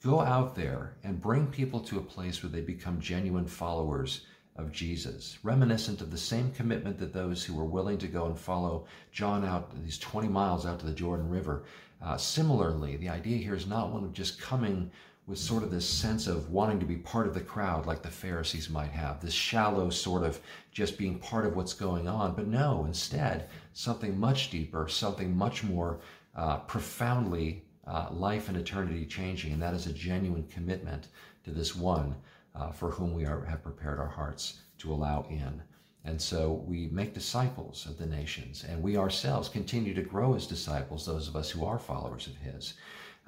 go 0.00 0.20
out 0.20 0.54
there 0.54 0.94
and 1.02 1.20
bring 1.20 1.48
people 1.48 1.80
to 1.80 1.98
a 1.98 2.02
place 2.02 2.40
where 2.40 2.52
they 2.52 2.60
become 2.60 3.00
genuine 3.00 3.46
followers 3.46 4.26
of 4.56 4.72
Jesus, 4.72 5.38
reminiscent 5.42 6.00
of 6.00 6.10
the 6.10 6.18
same 6.18 6.50
commitment 6.52 6.98
that 6.98 7.12
those 7.12 7.44
who 7.44 7.54
were 7.54 7.64
willing 7.64 7.98
to 7.98 8.08
go 8.08 8.26
and 8.26 8.38
follow 8.38 8.86
John 9.12 9.44
out 9.44 9.70
these 9.82 9.98
20 9.98 10.28
miles 10.28 10.66
out 10.66 10.80
to 10.80 10.86
the 10.86 10.92
Jordan 10.92 11.28
River. 11.28 11.64
Uh, 12.02 12.16
similarly, 12.16 12.96
the 12.96 13.08
idea 13.08 13.38
here 13.38 13.54
is 13.54 13.66
not 13.66 13.90
one 13.90 14.04
of 14.04 14.12
just 14.12 14.40
coming 14.40 14.90
with 15.26 15.38
sort 15.38 15.62
of 15.62 15.70
this 15.70 15.88
sense 15.88 16.26
of 16.26 16.50
wanting 16.50 16.80
to 16.80 16.86
be 16.86 16.96
part 16.96 17.26
of 17.26 17.34
the 17.34 17.40
crowd 17.40 17.86
like 17.86 18.02
the 18.02 18.08
Pharisees 18.08 18.68
might 18.68 18.90
have, 18.90 19.20
this 19.20 19.32
shallow 19.32 19.88
sort 19.88 20.24
of 20.24 20.40
just 20.72 20.98
being 20.98 21.18
part 21.18 21.46
of 21.46 21.54
what's 21.54 21.72
going 21.74 22.08
on. 22.08 22.34
But 22.34 22.48
no, 22.48 22.84
instead, 22.84 23.48
something 23.72 24.18
much 24.18 24.50
deeper, 24.50 24.88
something 24.88 25.36
much 25.36 25.62
more 25.62 26.00
uh, 26.34 26.58
profoundly 26.58 27.62
uh, 27.86 28.08
life 28.10 28.48
and 28.48 28.56
eternity 28.56 29.06
changing, 29.06 29.52
and 29.52 29.62
that 29.62 29.74
is 29.74 29.86
a 29.86 29.92
genuine 29.92 30.46
commitment 30.48 31.08
to 31.44 31.50
this 31.50 31.76
one 31.76 32.16
uh, 32.54 32.70
for 32.70 32.90
whom 32.90 33.14
we 33.14 33.24
are, 33.24 33.44
have 33.44 33.62
prepared 33.62 33.98
our 33.98 34.08
hearts 34.08 34.60
to 34.78 34.92
allow 34.92 35.26
in. 35.30 35.62
And 36.04 36.20
so 36.20 36.64
we 36.66 36.88
make 36.88 37.12
disciples 37.12 37.86
of 37.86 37.98
the 37.98 38.06
nations, 38.06 38.64
and 38.68 38.82
we 38.82 38.96
ourselves 38.96 39.48
continue 39.48 39.92
to 39.94 40.02
grow 40.02 40.34
as 40.34 40.46
disciples, 40.46 41.04
those 41.04 41.28
of 41.28 41.36
us 41.36 41.50
who 41.50 41.64
are 41.64 41.78
followers 41.78 42.26
of 42.26 42.36
His. 42.36 42.74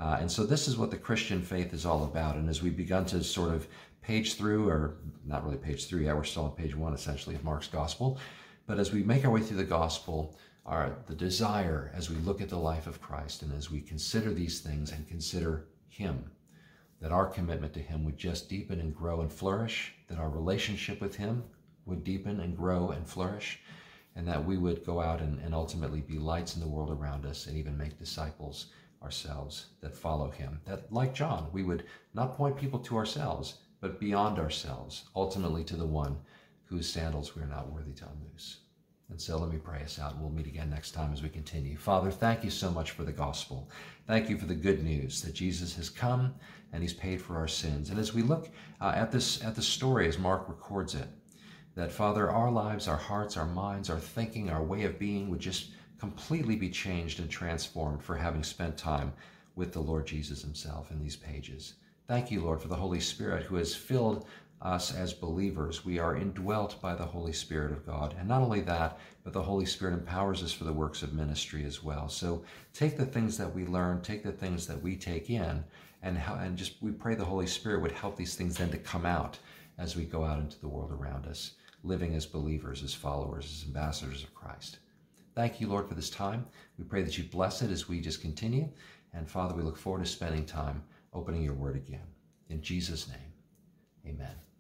Uh, 0.01 0.17
and 0.21 0.31
so 0.31 0.45
this 0.45 0.67
is 0.69 0.77
what 0.77 0.91
the 0.91 0.97
Christian 0.97 1.43
faith 1.43 1.75
is 1.75 1.85
all 1.85 2.05
about. 2.05 2.37
And 2.37 2.49
as 2.49 2.63
we've 2.63 2.77
begun 2.77 3.05
to 3.07 3.23
sort 3.23 3.55
of 3.55 3.69
page 4.01 4.35
through, 4.35 4.69
or 4.69 4.97
not 5.25 5.45
really 5.45 5.59
page 5.59 5.87
through 5.87 6.01
yet, 6.01 6.17
we're 6.17 6.25
still 6.25 6.45
on 6.45 6.53
page 6.53 6.75
one 6.75 6.95
essentially 6.95 7.37
of 7.37 7.45
Mark's 7.45 7.69
gospel. 7.69 8.19
But 8.67 8.79
as 8.79 8.93
we 8.93 9.03
make 9.03 9.25
our 9.25 9.31
way 9.31 9.43
through 9.43 9.59
the 9.59 9.65
gospel, 9.65 10.37
our 10.65 10.97
the 11.07 11.15
desire 11.15 11.93
as 11.95 12.09
we 12.09 12.17
look 12.17 12.41
at 12.41 12.49
the 12.49 12.59
life 12.59 12.87
of 12.87 13.01
Christ 13.01 13.43
and 13.43 13.53
as 13.53 13.71
we 13.71 13.81
consider 13.81 14.33
these 14.33 14.61
things 14.61 14.93
and 14.93 15.07
consider 15.09 15.67
Him, 15.89 16.31
that 17.03 17.13
our 17.13 17.27
commitment 17.27 17.75
to 17.75 17.81
Him 17.81 18.05
would 18.05 18.17
just 18.17 18.49
deepen 18.49 18.81
and 18.81 18.97
grow 18.97 19.21
and 19.21 19.31
flourish, 19.31 19.93
that 20.09 20.19
our 20.19 20.31
relationship 20.31 21.01
with 21.01 21.17
Him 21.17 21.43
would 21.85 22.05
deepen 22.05 22.41
and 22.41 22.57
grow 22.57 22.91
and 22.91 23.07
flourish, 23.07 23.59
and 24.15 24.27
that 24.29 24.45
we 24.45 24.57
would 24.57 24.87
go 24.87 25.01
out 25.01 25.21
and, 25.21 25.41
and 25.41 25.55
ultimately 25.55 26.01
be 26.01 26.19
lights 26.19 26.55
in 26.55 26.61
the 26.61 26.69
world 26.69 26.91
around 26.91 27.27
us 27.27 27.47
and 27.47 27.57
even 27.57 27.77
make 27.77 27.99
disciples 27.99 28.67
ourselves 29.03 29.67
that 29.81 29.97
follow 29.97 30.31
him. 30.31 30.61
That, 30.65 30.93
like 30.93 31.13
John, 31.13 31.49
we 31.53 31.65
would 31.65 31.85
not 32.15 32.37
point 32.37 32.57
people 32.57 32.79
to 32.81 32.97
ourselves, 32.97 33.59
but 33.81 33.99
beyond 33.99 34.39
ourselves, 34.39 35.05
ultimately 35.17 35.65
to 35.65 35.77
the 35.77 35.87
one 35.87 36.17
whose 36.67 36.89
sandals 36.89 37.35
we 37.35 37.43
are 37.43 37.47
not 37.47 37.73
worthy 37.73 37.93
to 37.95 38.07
unloose. 38.07 38.59
And 39.13 39.21
so 39.21 39.37
let 39.37 39.53
me 39.53 39.59
pray 39.59 39.83
us 39.83 39.99
out, 39.99 40.19
we'll 40.19 40.31
meet 40.31 40.47
again 40.47 40.71
next 40.71 40.93
time 40.93 41.13
as 41.13 41.23
we 41.23 41.29
continue. 41.29 41.77
Father, 41.77 42.11
thank 42.11 42.43
you 42.43 42.49
so 42.49 42.71
much 42.71 42.93
for 42.93 43.05
the 43.05 43.13
gospel. 43.13 43.69
Thank 44.07 44.31
you 44.31 44.39
for 44.39 44.47
the 44.47 44.55
good 44.55 44.83
news 44.83 45.21
that 45.21 45.35
Jesus 45.35 45.77
has 45.77 45.91
come 45.91 46.35
and 46.73 46.83
he's 46.83 46.95
paid 46.95 47.21
for 47.21 47.37
our 47.37 47.47
sins. 47.47 47.91
And 47.91 47.99
as 47.99 48.15
we 48.15 48.23
look 48.23 48.49
uh, 48.81 48.95
at 48.97 49.13
this 49.13 49.45
at 49.45 49.55
the 49.55 49.61
story 49.61 50.09
as 50.09 50.19
Mark 50.19 50.49
records 50.49 50.95
it, 50.95 51.09
that 51.75 51.93
Father, 51.93 52.31
our 52.31 52.51
lives, 52.51 52.89
our 52.89 52.97
hearts, 52.97 53.37
our 53.37 53.45
minds, 53.45 53.91
our 53.91 54.01
thinking, 54.01 54.49
our 54.49 54.63
way 54.63 54.85
of 54.85 54.99
being 54.99 55.29
would 55.29 55.41
just 55.41 55.73
completely 55.99 56.57
be 56.57 56.71
changed 56.71 57.21
and 57.21 57.29
transformed 57.29 58.03
for 58.03 58.17
having 58.17 58.43
spent 58.43 58.79
time 58.79 59.13
with 59.57 59.75
the 59.75 59.81
Lord 59.81 60.07
Jesus 60.07 60.41
himself 60.41 60.91
in 60.91 61.03
these 61.03 61.17
pages. 61.17 61.75
Thank 62.09 62.31
you, 62.31 62.41
Lord, 62.41 62.63
for 62.63 62.69
the 62.69 62.77
Holy 62.77 63.01
Spirit 63.01 63.45
who 63.45 63.57
has 63.57 63.75
filled 63.75 64.27
us 64.63 64.95
as 64.95 65.13
believers. 65.13 65.85
We 65.85 65.99
are 65.99 66.17
indwelt 66.17 66.81
by 66.81 66.95
the 66.95 67.05
Holy 67.05 67.33
Spirit 67.33 67.73
of 67.73 67.85
God. 67.85 68.15
And 68.19 68.29
not 68.29 68.43
only 68.43 68.61
that, 68.63 68.99
but 69.25 69.33
the 69.33 69.43
Holy 69.43 69.67
Spirit 69.67 69.95
empowers 69.95 70.43
us 70.43 70.53
for 70.53 70.65
the 70.65 70.73
works 70.73 71.03
of 71.03 71.13
ministry 71.13 71.65
as 71.65 71.83
well. 71.83 72.09
So 72.09 72.45
take 72.73 72.97
the 72.97 73.07
things 73.07 73.37
that 73.39 73.55
we 73.55 73.67
learn, 73.67 74.01
take 74.03 74.23
the 74.23 74.33
things 74.33 74.67
that 74.67 74.81
we 74.81 74.97
take 74.97 75.31
in, 75.31 75.65
and, 76.03 76.19
and 76.19 76.57
just 76.57 76.81
we 76.81 76.93
pray 76.93 77.15
the 77.15 77.25
Holy 77.25 77.47
Spirit 77.47 77.83
would 77.83 77.93
help 77.93 78.17
these 78.17 78.35
things 78.35 78.57
then 78.57 78.71
to 78.71 78.79
come 78.79 79.07
out 79.07 79.39
as 79.79 79.97
we 79.97 80.05
go 80.05 80.25
out 80.25 80.39
into 80.39 80.61
the 80.61 80.69
world 80.69 80.93
around 80.93 81.27
us 81.27 81.53
living 81.85 82.15
as 82.15 82.27
believers, 82.27 82.83
as 82.83 82.95
followers, 82.95 83.45
as 83.45 83.67
ambassadors 83.67 84.23
of 84.23 84.35
Christ. 84.35 84.79
Thank 85.35 85.61
you, 85.61 85.69
Lord, 85.69 85.89
for 85.89 85.95
this 85.95 86.11
time. 86.11 86.47
We 86.79 86.85
pray 86.85 87.03
that 87.03 87.17
you 87.19 87.25
bless 87.25 87.63
it 87.63 87.71
as 87.71 87.89
we 87.89 88.01
just 88.01 88.21
continue. 88.21 88.69
And 89.15 89.29
Father, 89.29 89.55
we 89.55 89.63
look 89.63 89.77
forward 89.77 90.05
to 90.05 90.11
spending 90.11 90.45
time 90.45 90.83
opening 91.13 91.43
your 91.43 91.55
word 91.55 91.77
again. 91.77 92.07
In 92.49 92.63
Jesus' 92.63 93.09
name, 93.09 93.33
amen. 94.07 94.52